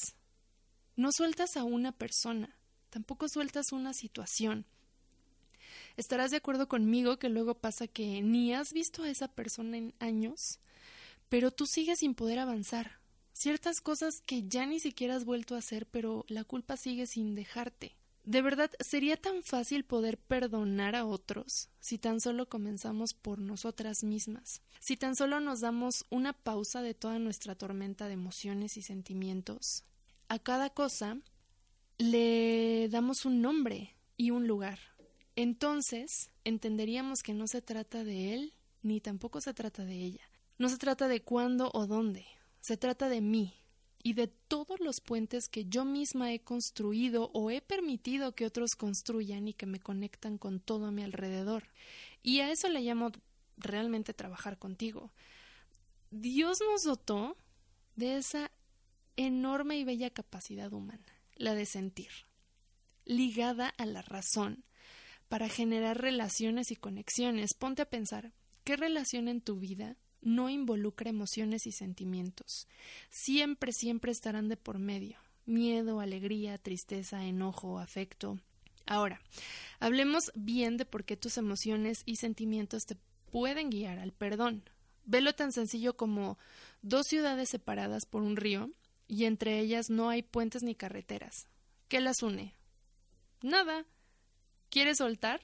No 0.97 1.11
sueltas 1.13 1.57
a 1.57 1.65
una 1.65 1.93
persona, 1.93 2.57
tampoco 2.91 3.29
sueltas 3.29 3.73
una 3.73 3.93
situación. 3.95 4.67
Estarás 5.97 6.31
de 6.31 6.39
acuerdo 6.39 6.69
conmigo 6.69 7.19
que 7.19 7.29
luego 7.29 7.55
pasa 7.55 7.87
que 7.87 8.23
ni 8.23 8.55
has 8.55 8.73
visto 8.73 9.03
a 9.03 9.11
esa 9.11 9.29
persona 9.29 9.77
en 9.77 9.95
años, 9.99 10.61
pero 11.29 11.51
tú 11.51 11.67
sigues 11.67 11.99
sin 12.01 12.15
poder 12.15 12.39
avanzar. 12.39 13.01
Ciertas 13.33 13.81
cosas 13.81 14.21
que 14.27 14.47
ya 14.47 14.67
ni 14.67 14.81
siquiera 14.81 15.17
has 15.17 15.25
vuelto 15.25 15.55
a 15.55 15.59
hacer, 15.59 15.87
pero 15.87 16.25
la 16.29 16.45
culpa 16.45 16.77
sigue 16.77 17.07
sin 17.07 17.35
dejarte. 17.35 17.97
De 18.25 18.43
verdad, 18.43 18.71
sería 18.81 19.17
tan 19.17 19.43
fácil 19.43 19.85
poder 19.85 20.19
perdonar 20.19 20.95
a 20.95 21.07
otros 21.07 21.71
si 21.81 21.99
tan 21.99 22.21
solo 22.21 22.49
comenzamos 22.49 23.15
por 23.15 23.39
nosotras 23.39 24.05
mismas, 24.05 24.63
si 24.79 24.97
tan 24.97 25.17
solo 25.17 25.41
nos 25.41 25.61
damos 25.61 26.05
una 26.11 26.33
pausa 26.33 26.83
de 26.83 26.95
toda 26.95 27.19
nuestra 27.19 27.55
tormenta 27.55 28.09
de 28.09 28.15
emociones 28.15 28.77
y 28.77 28.83
sentimientos. 28.83 29.85
A 30.29 30.39
cada 30.39 30.71
cosa 30.71 31.19
le 31.99 32.89
damos 32.91 33.25
un 33.25 33.41
nombre 33.41 33.97
y 34.17 34.31
un 34.31 34.47
lugar. 34.47 34.79
Entonces, 35.35 36.31
entenderíamos 36.45 37.23
que 37.23 37.35
no 37.35 37.47
se 37.47 37.63
trata 37.63 38.05
de 38.05 38.35
él, 38.35 38.55
ni 38.83 39.01
tampoco 39.01 39.41
se 39.41 39.55
trata 39.55 39.85
de 39.85 39.95
ella. 39.95 40.23
No 40.59 40.69
se 40.69 40.77
trata 40.77 41.09
de 41.09 41.23
cuándo 41.23 41.71
o 41.73 41.87
dónde, 41.87 42.27
se 42.61 42.77
trata 42.77 43.09
de 43.09 43.23
mí, 43.23 43.55
y 44.03 44.15
de 44.15 44.29
todos 44.29 44.81
los 44.81 45.01
puentes 45.01 45.49
que 45.49 45.67
yo 45.67 45.85
misma 45.85 46.33
he 46.33 46.41
construido 46.41 47.31
o 47.35 47.51
he 47.51 47.61
permitido 47.61 48.35
que 48.35 48.47
otros 48.47 48.71
construyan 48.77 49.49
y 49.49 49.55
que 49.55 49.67
me 49.67 49.81
conectan 49.81 50.39
con 50.39 50.61
todo 50.61 50.87
a 50.87 50.91
mi 50.91 51.03
alrededor. 51.03 51.65
Y 52.23 52.41
a 52.41 52.51
eso 52.51 52.69
le 52.69 52.81
llamo 52.81 53.13
realmente 53.59 54.15
trabajar 54.15 54.59
contigo. 54.59 55.13
Dios 56.11 56.59
nos 56.67 56.83
dotó 56.83 57.37
de 57.97 58.17
esa 58.17 58.51
enorme 59.17 59.79
y 59.79 59.85
bella 59.85 60.11
capacidad 60.11 60.73
humana, 60.73 61.05
la 61.37 61.55
de 61.55 61.67
sentir, 61.67 62.11
ligada 63.05 63.69
a 63.69 63.85
la 63.85 64.03
razón, 64.03 64.65
para 65.29 65.49
generar 65.49 66.01
relaciones 66.01 66.71
y 66.71 66.77
conexiones. 66.77 67.55
Ponte 67.55 67.83
a 67.83 67.91
pensar, 67.91 68.33
¿qué 68.65 68.77
relación 68.77 69.29
en 69.29 69.43
tu 69.43 69.57
vida 69.61 69.97
no 70.23 70.51
involucra 70.51 71.11
emociones 71.11 71.67
y 71.67 71.73
sentimientos. 71.73 72.69
Siempre, 73.09 73.73
siempre 73.73 74.13
estarán 74.13 74.49
de 74.49 74.57
por 74.57 74.79
medio. 74.79 75.19
Miedo, 75.47 76.01
alegría, 76.01 76.59
tristeza, 76.59 77.25
enojo, 77.25 77.79
afecto. 77.79 78.39
Ahora, 78.87 79.21
hablemos 79.79 80.33
bien 80.35 80.77
de 80.77 80.85
por 80.85 81.05
qué 81.05 81.17
tus 81.17 81.39
emociones 81.39 82.03
y 82.07 82.17
sentimientos 82.17 82.87
te 82.87 82.97
pueden 83.31 83.71
guiar 83.71 83.99
al 83.99 84.13
perdón. 84.13 84.63
Velo 85.05 85.33
tan 85.35 85.53
sencillo 85.53 85.97
como 85.97 86.39
dos 86.83 87.07
ciudades 87.07 87.49
separadas 87.49 88.07
por 88.07 88.23
un 88.23 88.37
río 88.37 88.71
y 89.09 89.25
entre 89.25 89.59
ellas 89.59 89.91
no 89.91 90.09
hay 90.09 90.23
puentes 90.23 90.63
ni 90.63 90.75
carreteras. 90.75 91.49
¿Qué 91.89 92.01
las 92.01 92.23
une? 92.23 92.55
Nada. 93.43 93.85
¿Quieres 94.69 94.99
soltar? 94.99 95.41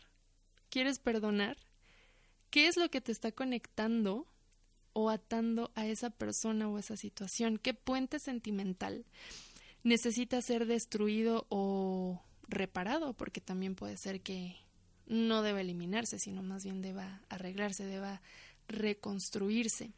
¿Quieres 0.69 0.99
perdonar? 0.99 1.57
¿Qué 2.51 2.69
es 2.69 2.77
lo 2.77 2.91
que 2.91 3.01
te 3.01 3.11
está 3.11 3.33
conectando 3.33 4.27
o 4.99 5.11
atando 5.11 5.71
a 5.75 5.87
esa 5.87 6.09
persona 6.09 6.71
o 6.71 6.79
esa 6.79 6.97
situación? 6.97 7.59
¿Qué 7.59 7.75
puente 7.75 8.19
sentimental 8.19 9.05
necesita 9.85 10.41
ser 10.41 10.65
destruido 10.65 11.47
o 11.51 12.23
reparado? 12.49 13.13
Porque 13.13 13.43
también 13.43 13.75
puede 13.75 13.99
ser 13.99 14.23
que 14.23 14.57
no 15.07 15.43
debe 15.43 15.61
eliminarse, 15.61 16.19
sino 16.19 16.43
más 16.43 16.65
bien 16.65 16.81
deba 16.81 17.21
arreglarse, 17.29 17.85
deba 17.85 18.23
reconstruirse. 18.69 19.91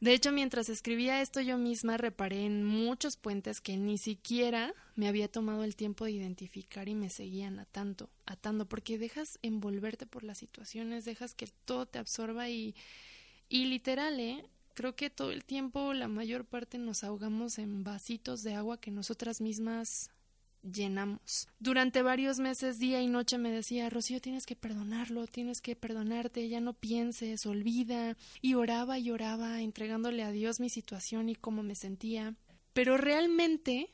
De 0.00 0.12
hecho, 0.12 0.32
mientras 0.32 0.68
escribía 0.68 1.22
esto 1.22 1.40
yo 1.40 1.56
misma 1.56 1.96
reparé 1.96 2.44
en 2.44 2.62
muchos 2.62 3.16
puentes 3.16 3.62
que 3.62 3.78
ni 3.78 3.96
siquiera 3.96 4.74
me 4.96 5.08
había 5.08 5.28
tomado 5.28 5.64
el 5.64 5.76
tiempo 5.76 6.04
de 6.04 6.10
identificar 6.10 6.90
y 6.90 6.94
me 6.94 7.08
seguían 7.08 7.58
atando, 7.58 8.10
atando, 8.26 8.66
porque 8.66 8.98
dejas 8.98 9.38
envolverte 9.40 10.04
por 10.04 10.24
las 10.24 10.36
situaciones, 10.36 11.06
dejas 11.06 11.32
que 11.32 11.46
todo 11.64 11.86
te 11.86 11.98
absorba 11.98 12.50
y, 12.50 12.74
y 13.54 13.66
literal, 13.66 14.18
¿eh? 14.18 14.44
Creo 14.74 14.96
que 14.96 15.10
todo 15.10 15.30
el 15.30 15.44
tiempo, 15.44 15.94
la 15.94 16.08
mayor 16.08 16.44
parte, 16.44 16.76
nos 16.76 17.04
ahogamos 17.04 17.60
en 17.60 17.84
vasitos 17.84 18.42
de 18.42 18.54
agua 18.54 18.80
que 18.80 18.90
nosotras 18.90 19.40
mismas 19.40 20.10
llenamos. 20.64 21.46
Durante 21.60 22.02
varios 22.02 22.40
meses, 22.40 22.80
día 22.80 23.00
y 23.00 23.06
noche, 23.06 23.38
me 23.38 23.52
decía, 23.52 23.88
Rocío, 23.88 24.20
tienes 24.20 24.44
que 24.44 24.56
perdonarlo, 24.56 25.28
tienes 25.28 25.60
que 25.60 25.76
perdonarte, 25.76 26.48
ya 26.48 26.60
no 26.60 26.72
pienses, 26.72 27.46
olvida. 27.46 28.16
Y 28.42 28.54
oraba 28.54 28.98
y 28.98 29.12
oraba, 29.12 29.62
entregándole 29.62 30.24
a 30.24 30.32
Dios 30.32 30.58
mi 30.58 30.68
situación 30.68 31.28
y 31.28 31.36
cómo 31.36 31.62
me 31.62 31.76
sentía. 31.76 32.34
Pero 32.72 32.96
realmente 32.96 33.88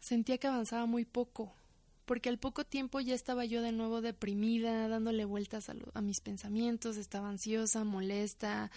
sentía 0.00 0.38
que 0.38 0.48
avanzaba 0.48 0.86
muy 0.86 1.04
poco 1.04 1.54
porque 2.04 2.28
al 2.28 2.38
poco 2.38 2.64
tiempo 2.64 3.00
ya 3.00 3.14
estaba 3.14 3.44
yo 3.44 3.62
de 3.62 3.72
nuevo 3.72 4.00
deprimida, 4.00 4.88
dándole 4.88 5.24
vueltas 5.24 5.68
a, 5.68 5.74
lo, 5.74 5.90
a, 5.94 6.00
mis 6.00 6.20
pensamientos, 6.20 6.96
estaba 6.96 7.28
ansiosa, 7.28 7.84
molesta, 7.84 8.70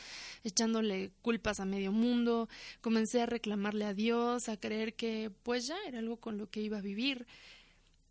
echándole 0.43 1.11
culpas 1.21 1.59
a 1.59 1.65
medio 1.65 1.91
mundo, 1.91 2.47
comencé 2.81 3.21
a 3.21 3.25
reclamarle 3.25 3.85
a 3.85 3.93
Dios, 3.93 4.49
a 4.49 4.57
creer 4.57 4.95
que 4.95 5.31
pues 5.43 5.67
ya 5.67 5.77
era 5.87 5.99
algo 5.99 6.17
con 6.17 6.37
lo 6.37 6.49
que 6.49 6.61
iba 6.61 6.77
a 6.77 6.81
vivir. 6.81 7.27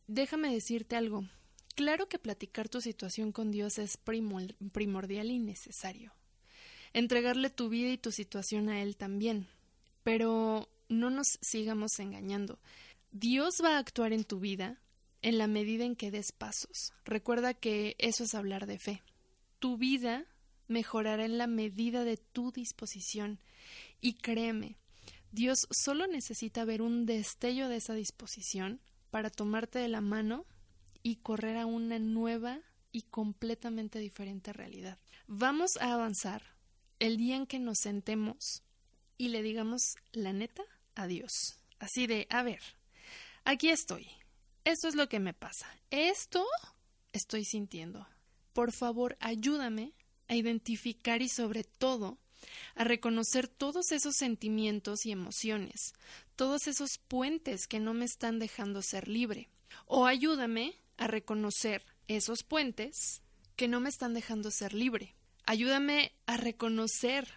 Déjame 0.06 0.52
decirte 0.52 0.96
algo, 0.96 1.24
claro 1.74 2.08
que 2.08 2.18
platicar 2.18 2.68
tu 2.68 2.80
situación 2.80 3.32
con 3.32 3.50
Dios 3.50 3.78
es 3.78 3.96
primordial 3.96 5.30
y 5.30 5.38
necesario. 5.38 6.12
Entregarle 6.92 7.50
tu 7.50 7.68
vida 7.68 7.90
y 7.90 7.98
tu 7.98 8.12
situación 8.12 8.68
a 8.68 8.82
Él 8.82 8.96
también, 8.96 9.48
pero 10.02 10.68
no 10.88 11.10
nos 11.10 11.26
sigamos 11.40 11.98
engañando. 11.98 12.58
Dios 13.12 13.56
va 13.62 13.76
a 13.76 13.78
actuar 13.78 14.12
en 14.12 14.24
tu 14.24 14.40
vida 14.40 14.78
en 15.22 15.38
la 15.38 15.46
medida 15.46 15.84
en 15.84 15.96
que 15.96 16.10
des 16.10 16.32
pasos. 16.32 16.92
Recuerda 17.04 17.54
que 17.54 17.96
eso 17.98 18.24
es 18.24 18.34
hablar 18.34 18.66
de 18.66 18.78
fe. 18.78 19.02
Tu 19.58 19.76
vida 19.76 20.26
mejorará 20.68 21.24
en 21.24 21.38
la 21.38 21.46
medida 21.46 22.04
de 22.04 22.16
tu 22.16 22.52
disposición. 22.52 23.40
Y 24.00 24.14
créeme, 24.14 24.76
Dios 25.32 25.66
solo 25.70 26.06
necesita 26.06 26.64
ver 26.64 26.82
un 26.82 27.06
destello 27.06 27.68
de 27.68 27.76
esa 27.76 27.94
disposición 27.94 28.80
para 29.10 29.30
tomarte 29.30 29.78
de 29.78 29.88
la 29.88 30.00
mano 30.00 30.46
y 31.02 31.16
correr 31.16 31.56
a 31.56 31.66
una 31.66 31.98
nueva 31.98 32.60
y 32.92 33.02
completamente 33.02 33.98
diferente 33.98 34.52
realidad. 34.52 34.98
Vamos 35.26 35.76
a 35.80 35.92
avanzar 35.92 36.42
el 36.98 37.16
día 37.16 37.36
en 37.36 37.46
que 37.46 37.58
nos 37.58 37.78
sentemos 37.78 38.62
y 39.18 39.28
le 39.28 39.42
digamos 39.42 39.96
la 40.12 40.32
neta 40.32 40.62
a 40.94 41.06
Dios. 41.06 41.58
Así 41.78 42.06
de, 42.06 42.26
a 42.30 42.42
ver, 42.42 42.60
aquí 43.44 43.68
estoy 43.68 44.08
esto 44.66 44.88
es 44.88 44.96
lo 44.96 45.08
que 45.08 45.20
me 45.20 45.32
pasa. 45.32 45.66
Esto 45.90 46.44
estoy 47.12 47.44
sintiendo. 47.44 48.06
Por 48.52 48.72
favor, 48.72 49.16
ayúdame 49.20 49.94
a 50.26 50.34
identificar 50.34 51.22
y 51.22 51.28
sobre 51.28 51.62
todo 51.62 52.18
a 52.74 52.82
reconocer 52.82 53.46
todos 53.46 53.92
esos 53.92 54.16
sentimientos 54.16 55.06
y 55.06 55.12
emociones, 55.12 55.94
todos 56.34 56.66
esos 56.66 56.98
puentes 57.06 57.68
que 57.68 57.78
no 57.78 57.94
me 57.94 58.04
están 58.04 58.40
dejando 58.40 58.82
ser 58.82 59.06
libre. 59.06 59.48
O 59.86 60.04
ayúdame 60.04 60.74
a 60.96 61.06
reconocer 61.06 61.84
esos 62.08 62.42
puentes 62.42 63.22
que 63.54 63.68
no 63.68 63.78
me 63.78 63.88
están 63.88 64.14
dejando 64.14 64.50
ser 64.50 64.74
libre. 64.74 65.14
Ayúdame 65.44 66.12
a 66.26 66.36
reconocer 66.36 67.28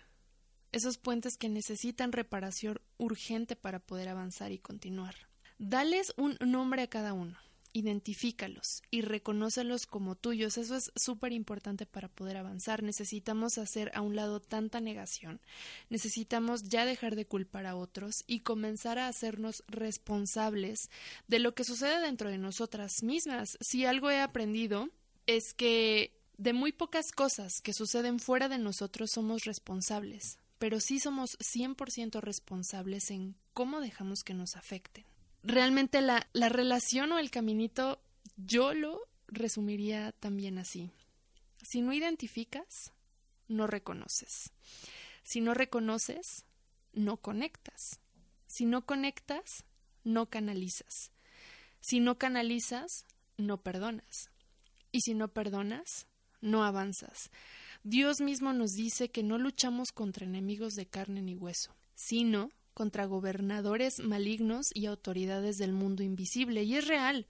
esos 0.72 0.98
puentes 0.98 1.38
que 1.38 1.48
necesitan 1.48 2.12
reparación 2.12 2.82
urgente 2.98 3.56
para 3.56 3.78
poder 3.78 4.10
avanzar 4.10 4.52
y 4.52 4.58
continuar. 4.58 5.29
Dales 5.62 6.14
un 6.16 6.38
nombre 6.40 6.84
a 6.84 6.88
cada 6.88 7.12
uno, 7.12 7.38
identifícalos 7.74 8.82
y 8.92 9.02
reconócelos 9.02 9.88
como 9.88 10.16
tuyos. 10.16 10.58
Eso 10.58 10.78
es 10.78 10.90
súper 10.96 11.34
importante 11.34 11.86
para 11.86 12.08
poder 12.08 12.38
avanzar. 12.38 12.82
Necesitamos 12.82 13.58
hacer 13.58 13.92
a 13.94 14.00
un 14.00 14.16
lado 14.16 14.40
tanta 14.40 14.80
negación. 14.80 15.42
Necesitamos 15.90 16.64
ya 16.64 16.86
dejar 16.86 17.18
de 17.18 17.26
culpar 17.26 17.66
a 17.66 17.76
otros 17.76 18.24
y 18.26 18.40
comenzar 18.40 19.00
a 19.00 19.10
hacernos 19.10 19.66
responsables 19.68 20.90
de 21.28 21.40
lo 21.40 21.54
que 21.54 21.66
sucede 21.66 22.00
dentro 22.00 22.30
de 22.30 22.38
nosotras 22.38 23.04
mismas. 23.04 23.58
Si 23.60 23.86
algo 23.86 24.10
he 24.10 24.22
aprendido 24.22 24.88
es 25.28 25.54
que 25.54 26.18
de 26.38 26.54
muy 26.54 26.72
pocas 26.72 27.12
cosas 27.12 27.60
que 27.60 27.74
suceden 27.74 28.20
fuera 28.20 28.48
de 28.48 28.60
nosotros 28.60 29.12
somos 29.12 29.44
responsables, 29.44 30.40
pero 30.58 30.80
sí 30.80 31.02
somos 31.02 31.38
100% 31.40 32.22
responsables 32.22 33.12
en 33.12 33.36
cómo 33.54 33.82
dejamos 33.82 34.24
que 34.24 34.34
nos 34.34 34.56
afecten 34.56 35.09
realmente 35.44 36.02
la, 36.02 36.28
la 36.34 36.50
relación 36.50 37.12
o 37.12 37.20
el 37.20 37.32
caminito 37.32 38.02
yo 38.38 38.74
lo 38.74 39.02
resumiría 39.28 40.12
también 40.14 40.58
así. 40.58 40.92
Si 41.62 41.82
no 41.82 41.94
identificas, 41.94 42.94
no 43.48 43.68
reconoces. 43.68 44.52
Si 45.24 45.42
no 45.42 45.54
reconoces, 45.54 46.46
no 46.94 47.18
conectas. 47.18 48.00
Si 48.48 48.66
no 48.66 48.86
conectas, 48.86 49.66
no 50.04 50.30
canalizas. 50.30 51.12
Si 51.82 52.00
no 52.00 52.18
canalizas, 52.18 53.06
no 53.38 53.62
perdonas. 53.62 54.32
Y 54.92 55.02
si 55.02 55.14
no 55.14 55.28
perdonas, 55.28 56.08
no 56.42 56.64
avanzas. 56.64 57.30
Dios 57.84 58.22
mismo 58.22 58.54
nos 58.54 58.72
dice 58.72 59.10
que 59.10 59.24
no 59.24 59.38
luchamos 59.38 59.92
contra 59.92 60.26
enemigos 60.26 60.74
de 60.74 60.88
carne 60.88 61.22
ni 61.22 61.36
hueso, 61.36 61.76
sino 61.96 62.52
contra 62.80 63.04
gobernadores 63.04 64.00
malignos 64.00 64.68
y 64.74 64.86
autoridades 64.86 65.58
del 65.58 65.74
mundo 65.74 66.02
invisible. 66.02 66.64
Y 66.64 66.76
es 66.76 66.88
real. 66.88 67.28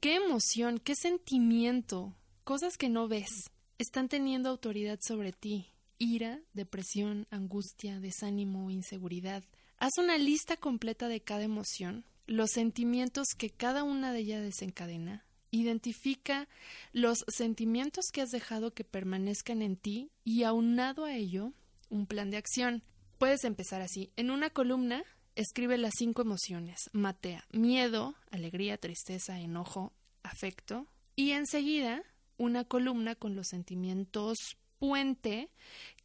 Qué 0.00 0.14
emoción, 0.14 0.78
qué 0.78 0.94
sentimiento 0.94 2.14
cosas 2.44 2.78
que 2.78 2.88
no 2.88 3.06
ves, 3.06 3.50
están 3.76 4.08
teniendo 4.08 4.48
autoridad 4.48 4.98
sobre 5.02 5.32
ti. 5.32 5.66
Ira, 5.98 6.40
depresión, 6.54 7.26
angustia, 7.30 8.00
desánimo, 8.00 8.70
inseguridad. 8.70 9.44
Haz 9.76 9.98
una 9.98 10.16
lista 10.16 10.56
completa 10.56 11.08
de 11.08 11.20
cada 11.20 11.42
emoción, 11.42 12.06
los 12.26 12.52
sentimientos 12.52 13.26
que 13.36 13.50
cada 13.50 13.82
una 13.82 14.14
de 14.14 14.20
ellas 14.20 14.42
desencadena. 14.42 15.26
Identifica 15.50 16.48
los 16.94 17.18
sentimientos 17.28 18.06
que 18.10 18.22
has 18.22 18.30
dejado 18.30 18.72
que 18.72 18.84
permanezcan 18.84 19.60
en 19.60 19.76
ti 19.76 20.10
y 20.24 20.44
aunado 20.44 21.04
a 21.04 21.12
ello, 21.12 21.52
un 21.90 22.06
plan 22.06 22.30
de 22.30 22.38
acción. 22.38 22.82
Puedes 23.18 23.44
empezar 23.44 23.80
así. 23.80 24.12
En 24.16 24.30
una 24.30 24.50
columna, 24.50 25.02
escribe 25.34 25.78
las 25.78 25.94
cinco 25.96 26.22
emociones. 26.22 26.76
Matea 26.92 27.44
miedo, 27.50 28.14
alegría, 28.30 28.78
tristeza, 28.78 29.40
enojo, 29.40 29.92
afecto. 30.22 30.86
Y 31.14 31.30
enseguida, 31.30 32.02
una 32.36 32.64
columna 32.64 33.14
con 33.14 33.34
los 33.34 33.48
sentimientos 33.48 34.36
puente 34.78 35.50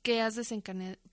que 0.02 0.22
has 0.22 0.36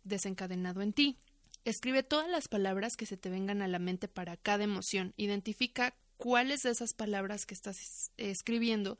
desencadenado 0.05 0.83
en 0.83 0.93
ti. 0.93 1.19
Escribe 1.65 2.03
todas 2.03 2.29
las 2.29 2.49
palabras 2.49 2.97
que 2.97 3.07
se 3.07 3.17
te 3.17 3.29
vengan 3.29 3.61
a 3.61 3.69
la 3.69 3.79
mente 3.79 4.09
para 4.09 4.37
cada 4.37 4.65
emoción. 4.65 5.15
Identifica 5.17 5.95
cuáles 6.17 6.61
de 6.61 6.71
esas 6.71 6.95
palabras 6.95 7.45
que 7.45 7.55
estás 7.55 7.77
escribiendo 8.17 8.99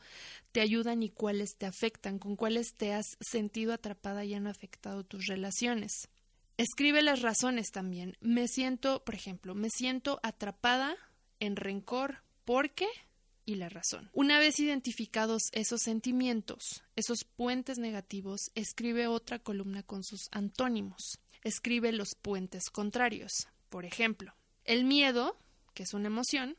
te 0.53 0.61
ayudan 0.61 1.03
y 1.03 1.11
cuáles 1.11 1.57
te 1.57 1.67
afectan, 1.67 2.19
con 2.19 2.37
cuáles 2.37 2.75
te 2.75 2.93
has 2.93 3.07
sentido 3.21 3.73
atrapada 3.73 4.25
y 4.25 4.35
han 4.35 4.47
afectado 4.47 5.05
tus 5.05 5.27
relaciones. 5.27 6.09
Escribe 6.59 7.03
las 7.03 7.23
razones 7.23 7.71
también. 7.71 8.17
Me 8.21 8.49
siento, 8.49 9.05
por 9.05 9.15
ejemplo, 9.15 9.55
me 9.55 9.71
siento 9.71 10.21
atrapada 10.23 10.97
en 11.41 11.57
rencor 11.57 12.19
porque 12.45 12.89
y 13.49 13.55
la 13.55 13.71
razón. 13.71 14.11
Una 14.13 14.39
vez 14.39 14.61
identificados 14.61 15.45
esos 15.53 15.81
sentimientos, 15.81 16.85
esos 16.97 17.25
puentes 17.25 17.79
negativos, 17.79 18.51
escribe 18.55 19.07
otra 19.07 19.39
columna 19.39 19.83
con 19.83 20.05
sus 20.05 20.29
antónimos. 20.33 21.19
Escribe 21.45 21.93
los 21.93 22.11
puentes 22.21 22.65
contrarios. 22.71 23.49
Por 23.71 23.87
ejemplo, 23.87 24.35
el 24.65 24.85
miedo, 24.85 25.39
que 25.73 25.85
es 25.85 25.95
una 25.95 26.09
emoción, 26.09 26.59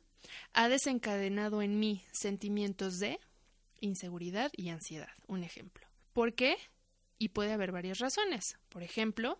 ha 0.53 0.67
desencadenado 0.67 1.61
en 1.61 1.77
mí 1.77 2.03
sentimientos 2.11 2.97
de 2.97 3.19
inseguridad 3.81 4.51
y 4.55 4.69
ansiedad. 4.69 5.13
Un 5.27 5.43
ejemplo. 5.43 5.87
¿Por 6.13 6.33
qué? 6.33 6.57
Y 7.19 7.29
puede 7.29 7.51
haber 7.53 7.71
varias 7.71 7.99
razones. 7.99 8.57
Por 8.69 8.81
ejemplo, 8.81 9.39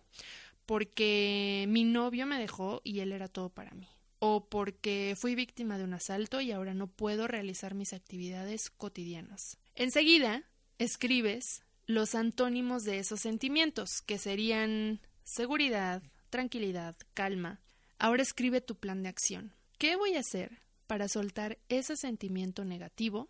porque 0.70 1.64
mi 1.66 1.82
novio 1.82 2.26
me 2.26 2.38
dejó 2.38 2.80
y 2.84 3.00
él 3.00 3.10
era 3.10 3.26
todo 3.26 3.48
para 3.48 3.72
mí 3.72 3.88
o 4.20 4.48
porque 4.48 5.16
fui 5.18 5.34
víctima 5.34 5.76
de 5.76 5.82
un 5.82 5.94
asalto 5.94 6.40
y 6.40 6.52
ahora 6.52 6.74
no 6.74 6.86
puedo 6.86 7.26
realizar 7.26 7.74
mis 7.74 7.92
actividades 7.92 8.70
cotidianas. 8.70 9.58
Enseguida, 9.74 10.44
escribes 10.78 11.64
los 11.86 12.14
antónimos 12.14 12.84
de 12.84 13.00
esos 13.00 13.18
sentimientos, 13.18 14.00
que 14.06 14.16
serían 14.18 15.00
seguridad, 15.24 16.04
tranquilidad, 16.28 16.94
calma. 17.14 17.60
Ahora 17.98 18.22
escribe 18.22 18.60
tu 18.60 18.76
plan 18.76 19.02
de 19.02 19.08
acción. 19.08 19.52
¿Qué 19.76 19.96
voy 19.96 20.14
a 20.14 20.20
hacer 20.20 20.62
para 20.86 21.08
soltar 21.08 21.58
ese 21.68 21.96
sentimiento 21.96 22.64
negativo 22.64 23.28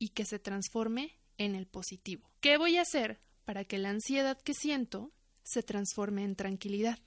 y 0.00 0.08
que 0.08 0.24
se 0.24 0.40
transforme 0.40 1.20
en 1.38 1.54
el 1.54 1.68
positivo? 1.68 2.28
¿Qué 2.40 2.58
voy 2.58 2.76
a 2.76 2.82
hacer 2.82 3.20
para 3.44 3.64
que 3.64 3.78
la 3.78 3.90
ansiedad 3.90 4.36
que 4.42 4.52
siento 4.52 5.12
se 5.42 5.62
transforme 5.62 6.24
en 6.24 6.36
tranquilidad? 6.36 6.98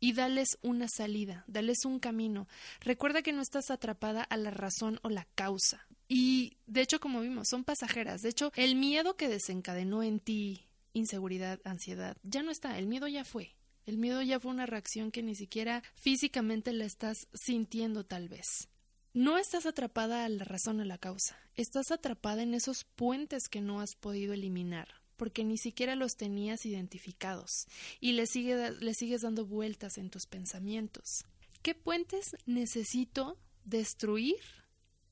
y 0.00 0.12
dales 0.12 0.58
una 0.62 0.88
salida, 0.88 1.44
dales 1.46 1.84
un 1.84 1.98
camino. 1.98 2.48
Recuerda 2.80 3.22
que 3.22 3.32
no 3.32 3.42
estás 3.42 3.70
atrapada 3.70 4.22
a 4.22 4.36
la 4.36 4.50
razón 4.50 5.00
o 5.02 5.08
la 5.08 5.26
causa. 5.34 5.86
Y 6.08 6.58
de 6.66 6.82
hecho, 6.82 7.00
como 7.00 7.20
vimos, 7.20 7.48
son 7.50 7.64
pasajeras. 7.64 8.22
De 8.22 8.28
hecho, 8.28 8.52
el 8.54 8.76
miedo 8.76 9.16
que 9.16 9.28
desencadenó 9.28 10.02
en 10.02 10.20
ti 10.20 10.68
inseguridad, 10.92 11.60
ansiedad, 11.64 12.16
ya 12.22 12.42
no 12.42 12.50
está, 12.50 12.78
el 12.78 12.86
miedo 12.86 13.08
ya 13.08 13.24
fue. 13.24 13.54
El 13.84 13.98
miedo 13.98 14.22
ya 14.22 14.40
fue 14.40 14.50
una 14.50 14.66
reacción 14.66 15.12
que 15.12 15.22
ni 15.22 15.34
siquiera 15.34 15.82
físicamente 15.94 16.72
la 16.72 16.84
estás 16.84 17.28
sintiendo 17.34 18.04
tal 18.04 18.28
vez. 18.28 18.68
No 19.12 19.38
estás 19.38 19.64
atrapada 19.64 20.24
a 20.24 20.28
la 20.28 20.44
razón 20.44 20.80
o 20.80 20.84
la 20.84 20.98
causa, 20.98 21.38
estás 21.54 21.90
atrapada 21.90 22.42
en 22.42 22.52
esos 22.52 22.84
puentes 22.96 23.48
que 23.48 23.60
no 23.60 23.80
has 23.80 23.94
podido 23.94 24.34
eliminar 24.34 25.05
porque 25.16 25.44
ni 25.44 25.58
siquiera 25.58 25.94
los 25.96 26.16
tenías 26.16 26.66
identificados 26.66 27.66
y 28.00 28.12
le, 28.12 28.26
sigue, 28.26 28.72
le 28.72 28.94
sigues 28.94 29.22
dando 29.22 29.46
vueltas 29.46 29.98
en 29.98 30.10
tus 30.10 30.26
pensamientos. 30.26 31.24
¿Qué 31.62 31.74
puentes 31.74 32.36
necesito 32.46 33.38
destruir 33.64 34.36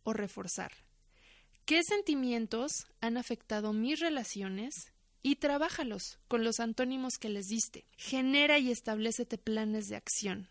o 0.03 0.13
reforzar? 0.13 0.73
¿Qué 1.65 1.83
sentimientos 1.83 2.87
han 3.01 3.17
afectado 3.17 3.73
mis 3.73 4.01
relaciones? 4.01 4.93
Y 5.27 5.37
trabájalos 5.37 6.19
con 6.29 6.45
los 6.45 6.61
antónimos 6.61 7.15
que 7.19 7.31
les 7.31 7.47
diste. 7.47 7.87
Genera 7.97 8.59
y 8.59 8.71
establecete 8.71 9.39
planes 9.39 9.87
de 9.87 9.97
acción. 9.97 10.49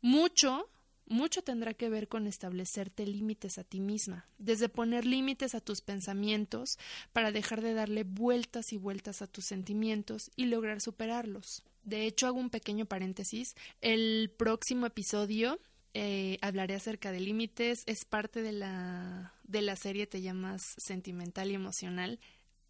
Mucho 0.00 0.70
mucho 1.06 1.42
tendrá 1.42 1.74
que 1.74 1.88
ver 1.88 2.08
con 2.08 2.26
establecerte 2.26 3.06
límites 3.06 3.58
a 3.58 3.64
ti 3.64 3.80
misma, 3.80 4.26
desde 4.38 4.68
poner 4.68 5.04
límites 5.04 5.54
a 5.54 5.60
tus 5.60 5.80
pensamientos 5.80 6.78
para 7.12 7.32
dejar 7.32 7.60
de 7.60 7.74
darle 7.74 8.04
vueltas 8.04 8.72
y 8.72 8.76
vueltas 8.76 9.22
a 9.22 9.26
tus 9.26 9.44
sentimientos 9.46 10.30
y 10.36 10.46
lograr 10.46 10.80
superarlos. 10.80 11.62
De 11.82 12.06
hecho, 12.06 12.26
hago 12.26 12.38
un 12.38 12.50
pequeño 12.50 12.86
paréntesis. 12.86 13.54
El 13.82 14.32
próximo 14.36 14.86
episodio 14.86 15.60
eh, 15.92 16.38
hablaré 16.40 16.74
acerca 16.74 17.12
de 17.12 17.20
límites. 17.20 17.82
Es 17.86 18.04
parte 18.04 18.42
de 18.42 18.52
la, 18.52 19.34
de 19.44 19.62
la 19.62 19.76
serie 19.76 20.06
Te 20.06 20.22
llamas 20.22 20.62
sentimental 20.78 21.50
y 21.50 21.54
emocional. 21.54 22.18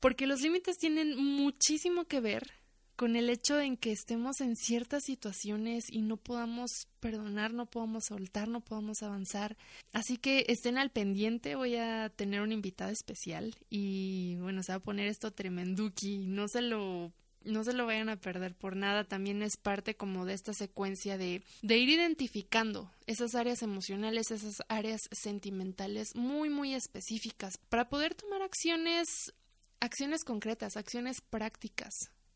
Porque 0.01 0.27
los 0.27 0.43
límites 0.43 0.77
tienen 0.79 1.17
muchísimo 1.17 2.05
que 2.07 2.21
ver 2.21 2.53
con 2.97 3.17
el 3.17 3.29
hecho 3.29 3.57
de 3.57 3.77
que 3.77 3.93
estemos 3.93 4.41
en 4.41 4.57
ciertas 4.57 5.05
situaciones 5.05 5.85
y 5.91 6.03
no 6.03 6.17
podamos 6.17 6.89
perdonar, 7.01 7.53
no 7.53 7.67
podamos 7.67 8.05
soltar, 8.07 8.49
no 8.49 8.61
podamos 8.61 9.03
avanzar. 9.03 9.57
Así 9.93 10.17
que 10.17 10.45
estén 10.49 10.79
al 10.79 10.91
pendiente, 10.91 11.57
voy 11.57 11.77
a 11.77 12.11
tener 12.11 12.41
un 12.41 12.53
invitado 12.53 12.91
especial 12.91 13.57
y 13.69 14.37
bueno, 14.37 14.63
se 14.63 14.73
va 14.73 14.77
a 14.77 14.83
poner 14.83 15.09
esto 15.09 15.33
tremenduki, 15.33 16.27
no 16.27 16.49
se 16.49 16.63
lo 16.63 17.13
no 17.45 17.63
se 17.63 17.75
lo 17.75 17.85
vayan 17.85 18.09
a 18.09 18.17
perder 18.17 18.55
por 18.55 18.75
nada, 18.75 19.05
también 19.05 19.43
es 19.43 19.59
parte 19.59 19.95
como 19.95 20.25
de 20.25 20.33
esta 20.33 20.55
secuencia 20.55 21.19
de, 21.19 21.43
de 21.61 21.77
ir 21.77 21.91
identificando 21.91 22.91
esas 23.07 23.35
áreas 23.35 23.61
emocionales, 23.63 24.31
esas 24.31 24.63
áreas 24.69 25.03
sentimentales 25.13 26.17
muy, 26.17 26.49
muy 26.49 26.75
específicas 26.75 27.59
para 27.69 27.91
poder 27.91 28.15
tomar 28.15 28.41
acciones, 28.41 29.35
acciones 29.81 30.25
concretas, 30.25 30.79
acciones 30.79 31.21
prácticas 31.21 31.93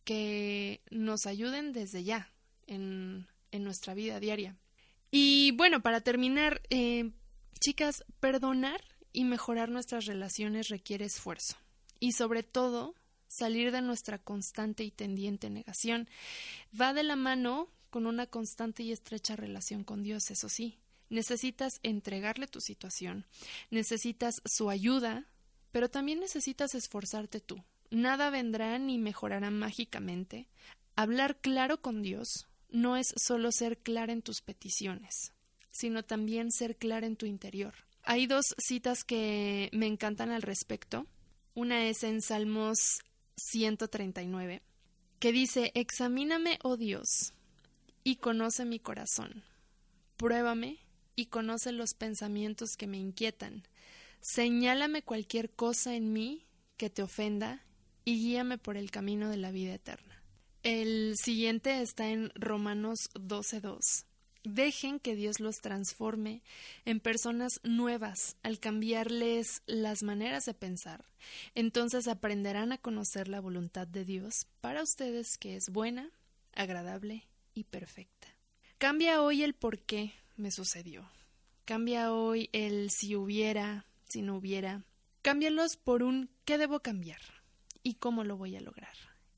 que 0.08 0.80
nos 0.90 1.26
ayuden 1.26 1.74
desde 1.74 2.02
ya 2.02 2.32
en, 2.66 3.28
nuestra 3.52 3.92
vida 3.92 4.18
diaria. 4.18 4.56
Y 5.10 5.50
bueno, 5.50 5.82
para 5.82 6.00
terminar, 6.00 6.62
eh, 6.70 7.10
chicas, 7.60 8.06
perdonar 8.18 8.80
y 9.12 9.24
mejorar 9.24 9.68
nuestras 9.68 10.06
relaciones 10.06 10.68
requiere 10.68 11.04
esfuerzo. 11.04 11.56
Y 12.00 12.12
sobre 12.12 12.42
todo, 12.42 12.94
salir 13.26 13.70
de 13.70 13.82
nuestra 13.82 14.16
constante 14.16 14.82
y 14.82 14.90
tendiente 14.90 15.50
negación 15.50 16.08
va 16.80 16.94
de 16.94 17.02
la 17.02 17.16
mano 17.16 17.68
con 17.90 18.06
una 18.06 18.26
constante 18.26 18.84
y 18.84 18.92
estrecha 18.92 19.36
relación 19.36 19.84
con 19.84 20.02
Dios, 20.02 20.30
eso 20.30 20.48
sí. 20.48 20.78
Necesitas 21.10 21.80
entregarle 21.82 22.46
tu 22.46 22.62
situación, 22.62 23.26
necesitas 23.68 24.40
su 24.46 24.70
ayuda, 24.70 25.26
pero 25.70 25.90
también 25.90 26.18
necesitas 26.18 26.74
esforzarte 26.74 27.40
tú, 27.40 27.62
Nada 27.90 28.30
vendrá 28.30 28.78
ni 28.78 28.98
mejorará 28.98 29.50
mágicamente. 29.50 30.48
Hablar 30.94 31.40
claro 31.40 31.80
con 31.80 32.02
Dios 32.02 32.46
no 32.70 32.96
es 32.96 33.14
solo 33.16 33.50
ser 33.52 33.78
clara 33.78 34.12
en 34.12 34.22
tus 34.22 34.42
peticiones, 34.42 35.32
sino 35.70 36.02
también 36.04 36.52
ser 36.52 36.76
clara 36.76 37.06
en 37.06 37.16
tu 37.16 37.24
interior. 37.24 37.74
Hay 38.02 38.26
dos 38.26 38.54
citas 38.58 39.04
que 39.04 39.70
me 39.72 39.86
encantan 39.86 40.30
al 40.30 40.42
respecto. 40.42 41.06
Una 41.54 41.86
es 41.88 42.02
en 42.04 42.20
Salmos 42.20 42.78
139, 43.36 44.62
que 45.18 45.32
dice, 45.32 45.72
Examíname, 45.74 46.58
oh 46.62 46.76
Dios, 46.76 47.32
y 48.04 48.16
conoce 48.16 48.64
mi 48.64 48.78
corazón. 48.78 49.44
Pruébame 50.16 50.78
y 51.16 51.26
conoce 51.26 51.72
los 51.72 51.94
pensamientos 51.94 52.76
que 52.76 52.86
me 52.86 52.98
inquietan. 52.98 53.64
Señálame 54.20 55.02
cualquier 55.02 55.50
cosa 55.50 55.94
en 55.94 56.12
mí 56.12 56.44
que 56.76 56.90
te 56.90 57.02
ofenda 57.02 57.64
y 58.08 58.16
guíame 58.16 58.56
por 58.56 58.78
el 58.78 58.90
camino 58.90 59.28
de 59.28 59.36
la 59.36 59.50
vida 59.50 59.74
eterna. 59.74 60.22
El 60.62 61.12
siguiente 61.22 61.82
está 61.82 62.08
en 62.08 62.32
Romanos 62.34 63.10
12.2. 63.12 63.80
Dejen 64.44 64.98
que 64.98 65.14
Dios 65.14 65.40
los 65.40 65.56
transforme 65.56 66.40
en 66.86 67.00
personas 67.00 67.60
nuevas 67.64 68.38
al 68.42 68.60
cambiarles 68.60 69.60
las 69.66 70.02
maneras 70.02 70.46
de 70.46 70.54
pensar. 70.54 71.04
Entonces 71.54 72.08
aprenderán 72.08 72.72
a 72.72 72.78
conocer 72.78 73.28
la 73.28 73.40
voluntad 73.40 73.86
de 73.86 74.06
Dios 74.06 74.46
para 74.62 74.82
ustedes 74.82 75.36
que 75.36 75.56
es 75.56 75.68
buena, 75.68 76.08
agradable 76.54 77.26
y 77.52 77.64
perfecta. 77.64 78.28
Cambia 78.78 79.20
hoy 79.20 79.42
el 79.42 79.52
por 79.52 79.80
qué 79.80 80.14
me 80.38 80.50
sucedió. 80.50 81.06
Cambia 81.66 82.10
hoy 82.14 82.48
el 82.54 82.88
si 82.90 83.16
hubiera, 83.16 83.84
si 84.08 84.22
no 84.22 84.38
hubiera. 84.38 84.82
Cámbialos 85.20 85.76
por 85.76 86.02
un 86.02 86.30
qué 86.46 86.56
debo 86.56 86.80
cambiar 86.80 87.20
y 87.88 87.94
cómo 87.94 88.22
lo 88.22 88.36
voy 88.36 88.54
a 88.54 88.60
lograr. 88.60 88.94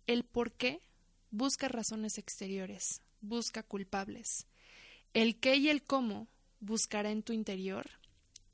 El 0.08 0.24
por 0.24 0.50
qué 0.50 0.82
busca 1.30 1.68
razones 1.68 2.18
exteriores, 2.18 3.00
busca 3.20 3.62
culpables. 3.62 4.48
El 5.14 5.38
qué 5.38 5.54
y 5.54 5.68
el 5.68 5.84
cómo 5.84 6.26
buscará 6.58 7.12
en 7.12 7.22
tu 7.22 7.32
interior 7.32 7.88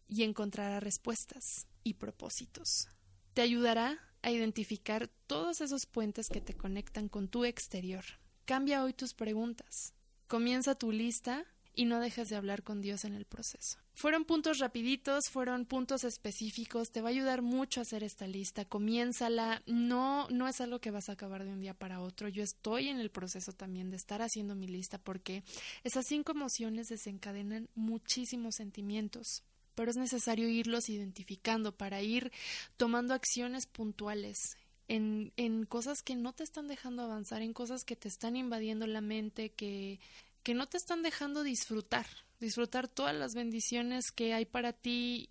y 0.07 0.25
encontrará 0.25 0.81
respuestas 0.81 1.67
y 1.83 1.95
propósitos. 1.95 2.89
Te 3.33 3.41
ayudará 3.41 3.99
a 4.21 4.31
identificar 4.31 5.09
todos 5.27 5.63
esos 5.63 5.87
puentes 5.87 6.29
que 6.29 6.43
te 6.43 6.53
conectan 6.53 7.09
con 7.09 7.29
tu 7.29 7.47
exterior. 7.47 8.05
Cambia 8.45 8.85
hoy 8.85 8.93
tus 8.93 9.15
preguntas. 9.15 9.95
Comienza 10.27 10.75
tu 10.75 10.93
lista 10.93 11.47
y 11.77 11.85
no 11.85 12.01
dejes 12.01 12.31
de 12.31 12.37
hablar 12.37 12.65
con 12.65 12.81
Dios 12.81 13.05
en 13.05 13.15
el 13.15 13.27
proceso. 13.27 13.79
Fueron 13.95 14.25
puntos 14.25 14.59
rapiditos, 14.59 15.29
fueron 15.31 15.67
puntos 15.67 16.03
específicos, 16.05 16.91
te 16.91 17.03
va 17.03 17.09
a 17.09 17.11
ayudar 17.11 17.43
mucho 17.43 17.81
a 17.81 17.83
hacer 17.83 18.03
esta 18.03 18.27
lista, 18.27 18.65
comiénzala, 18.65 19.63
no 19.67 20.27
no 20.31 20.49
es 20.49 20.61
algo 20.61 20.81
que 20.81 20.91
vas 20.91 21.09
a 21.09 21.13
acabar 21.13 21.45
de 21.45 21.53
un 21.53 21.61
día 21.61 21.75
para 21.75 22.01
otro. 22.01 22.29
Yo 22.29 22.43
estoy 22.43 22.89
en 22.89 22.99
el 22.99 23.11
proceso 23.11 23.53
también 23.53 23.91
de 23.91 23.97
estar 23.97 24.23
haciendo 24.23 24.57
mi 24.57 24.67
lista 24.67 24.99
porque 24.99 25.45
esas 25.85 26.07
cinco 26.07 26.33
emociones 26.33 26.89
desencadenan 26.89 27.69
muchísimos 27.75 28.57
sentimientos 28.57 29.45
pero 29.75 29.91
es 29.91 29.99
necesario 29.99 30.49
irlos 30.49 30.89
identificando 30.89 31.77
para 31.77 32.01
ir 32.01 32.33
tomando 32.79 33.13
acciones 33.13 33.67
puntuales 33.67 34.57
en, 34.89 35.33
en 35.37 35.67
cosas 35.67 36.03
que 36.03 36.17
no 36.17 36.33
te 36.33 36.45
están 36.45 36.67
dejando 36.67 37.03
avanzar, 37.03 37.43
en 37.43 37.53
cosas 37.53 37.85
que 37.85 37.97
te 37.97 38.09
están 38.09 38.37
invadiendo 38.37 38.87
la 38.87 39.01
mente, 39.01 39.51
que, 39.51 40.01
que 40.47 40.55
no 40.55 40.69
te 40.69 40.77
están 40.77 41.03
dejando 41.03 41.43
disfrutar, 41.43 42.07
disfrutar 42.39 42.87
todas 42.87 43.13
las 43.13 43.35
bendiciones 43.35 44.13
que 44.13 44.33
hay 44.33 44.45
para 44.45 44.73
ti 44.73 45.29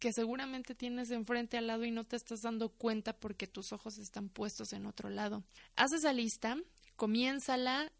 que 0.00 0.12
seguramente 0.12 0.74
tienes 0.74 1.12
enfrente 1.12 1.56
al 1.58 1.68
lado 1.68 1.84
y 1.84 1.92
no 1.92 2.02
te 2.02 2.16
estás 2.16 2.40
dando 2.42 2.68
cuenta 2.70 3.12
porque 3.12 3.46
tus 3.46 3.72
ojos 3.72 3.98
están 3.98 4.28
puestos 4.28 4.72
en 4.72 4.86
otro 4.86 5.10
lado. 5.10 5.44
Haz 5.76 5.92
esa 5.92 6.12
lista, 6.12 6.56
comiénzala 6.96 7.92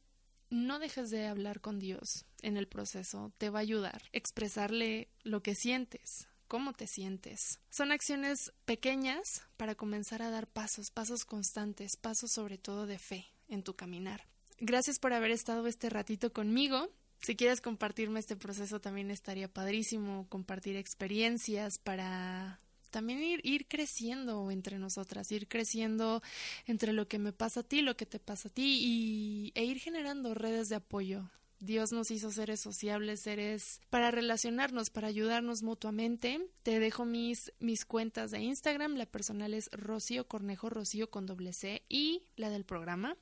no 0.51 0.81
dejes 0.81 1.11
de 1.11 1.29
hablar 1.29 1.61
con 1.61 1.79
Dios 1.79 2.27
en 2.43 2.57
el 2.57 2.67
proceso, 2.67 3.33
te 3.39 3.51
va 3.51 3.61
a 3.61 3.63
ayudar. 3.63 4.03
Expresarle 4.11 5.13
lo 5.23 5.45
que 5.45 5.55
sientes, 5.55 6.27
cómo 6.49 6.73
te 6.73 6.89
sientes. 6.89 7.61
Son 7.71 7.93
acciones 7.93 8.53
pequeñas 8.65 9.45
para 9.57 9.77
comenzar 9.77 10.23
a 10.23 10.31
dar 10.31 10.49
pasos, 10.49 10.91
pasos 10.91 11.25
constantes, 11.25 11.97
pasos 11.97 12.33
sobre 12.33 12.59
todo 12.59 12.89
de 12.89 12.99
fe 12.99 13.27
en 13.47 13.63
tu 13.63 13.77
caminar. 13.77 14.27
Gracias 14.61 14.99
por 14.99 15.13
haber 15.13 15.31
estado 15.31 15.67
este 15.67 15.89
ratito 15.89 16.33
conmigo. 16.33 16.91
Si 17.21 17.37
quieres 17.37 17.61
compartirme 17.61 18.21
este 18.21 18.37
proceso 18.37 18.81
también 18.81 19.11
estaría 19.11 19.49
padrísimo 19.49 20.27
compartir 20.29 20.77
experiencias 20.77 21.79
para 21.79 22.59
también 22.91 23.41
ir, 23.43 23.67
creciendo 23.69 24.51
entre 24.51 24.79
nosotras, 24.79 25.31
ir 25.31 25.47
creciendo 25.47 26.23
entre 26.67 26.93
lo 26.93 27.07
que 27.07 27.19
me 27.19 27.33
pasa 27.33 27.61
a 27.61 27.63
ti, 27.63 27.83
lo 27.83 27.97
que 27.97 28.07
te 28.07 28.19
pasa 28.19 28.49
a 28.49 28.53
ti 28.53 28.79
y, 28.81 29.53
e 29.55 29.65
ir 29.65 29.79
generando 29.79 30.35
redes 30.35 30.69
de 30.69 30.77
apoyo. 30.77 31.31
Dios 31.61 31.93
nos 31.93 32.11
hizo 32.11 32.31
seres 32.31 32.61
sociables, 32.61 33.21
seres 33.21 33.81
para 33.91 34.11
relacionarnos, 34.11 34.91
para 34.91 35.09
ayudarnos 35.09 35.63
mutuamente. 35.63 36.41
Te 36.63 36.79
dejo 36.79 37.05
mis, 37.05 37.53
mis 37.59 37.85
cuentas 37.85 38.31
de 38.31 38.41
Instagram. 38.41 38.97
La 38.97 39.07
personal 39.07 39.55
es 39.55 39.69
Rocío 39.73 40.29
Cornejo, 40.29 40.71
Rocío 40.71 41.11
con 41.11 41.27
doble 41.27 41.53
C 41.53 41.85
y 41.89 42.23
la 42.37 42.51
del 42.51 42.65
programa. 42.65 43.17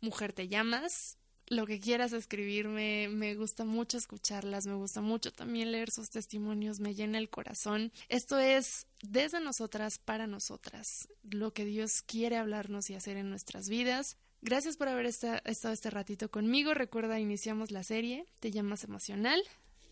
Mujer 0.00 0.32
te 0.32 0.48
llamas 0.48 1.18
lo 1.48 1.66
que 1.66 1.80
quieras 1.80 2.12
escribirme, 2.12 3.08
me 3.08 3.34
gusta 3.34 3.64
mucho 3.64 3.98
escucharlas, 3.98 4.66
me 4.66 4.74
gusta 4.74 5.00
mucho 5.00 5.32
también 5.32 5.72
leer 5.72 5.90
sus 5.90 6.10
testimonios, 6.10 6.80
me 6.80 6.94
llena 6.94 7.18
el 7.18 7.28
corazón. 7.28 7.92
Esto 8.08 8.38
es 8.38 8.86
desde 9.02 9.40
nosotras 9.40 9.98
para 9.98 10.26
nosotras, 10.26 11.08
lo 11.22 11.52
que 11.52 11.64
Dios 11.64 12.02
quiere 12.02 12.38
hablarnos 12.38 12.88
y 12.90 12.94
hacer 12.94 13.16
en 13.16 13.28
nuestras 13.28 13.68
vidas. 13.68 14.16
Gracias 14.44 14.76
por 14.76 14.88
haber 14.88 15.06
estado 15.06 15.40
este 15.72 15.88
ratito 15.88 16.30
conmigo. 16.30 16.74
Recuerda, 16.74 17.18
iniciamos 17.18 17.70
la 17.70 17.82
serie, 17.82 18.26
te 18.40 18.50
llamas 18.50 18.84
emocional, 18.84 19.42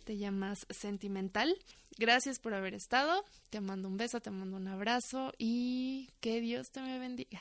te 0.05 0.19
llamas 0.19 0.67
sentimental. 0.69 1.57
Gracias 1.97 2.39
por 2.39 2.53
haber 2.53 2.75
estado. 2.75 3.25
Te 3.49 3.63
mando 3.63 3.89
un 3.89 3.97
beso, 3.97 4.21
te 4.21 4.31
mando 4.31 4.59
un 4.59 4.69
abrazo 4.69 5.33
y 5.39 6.11
que 6.21 6.43
Dios 6.43 6.71
te 6.71 6.83
bendiga. 6.83 7.41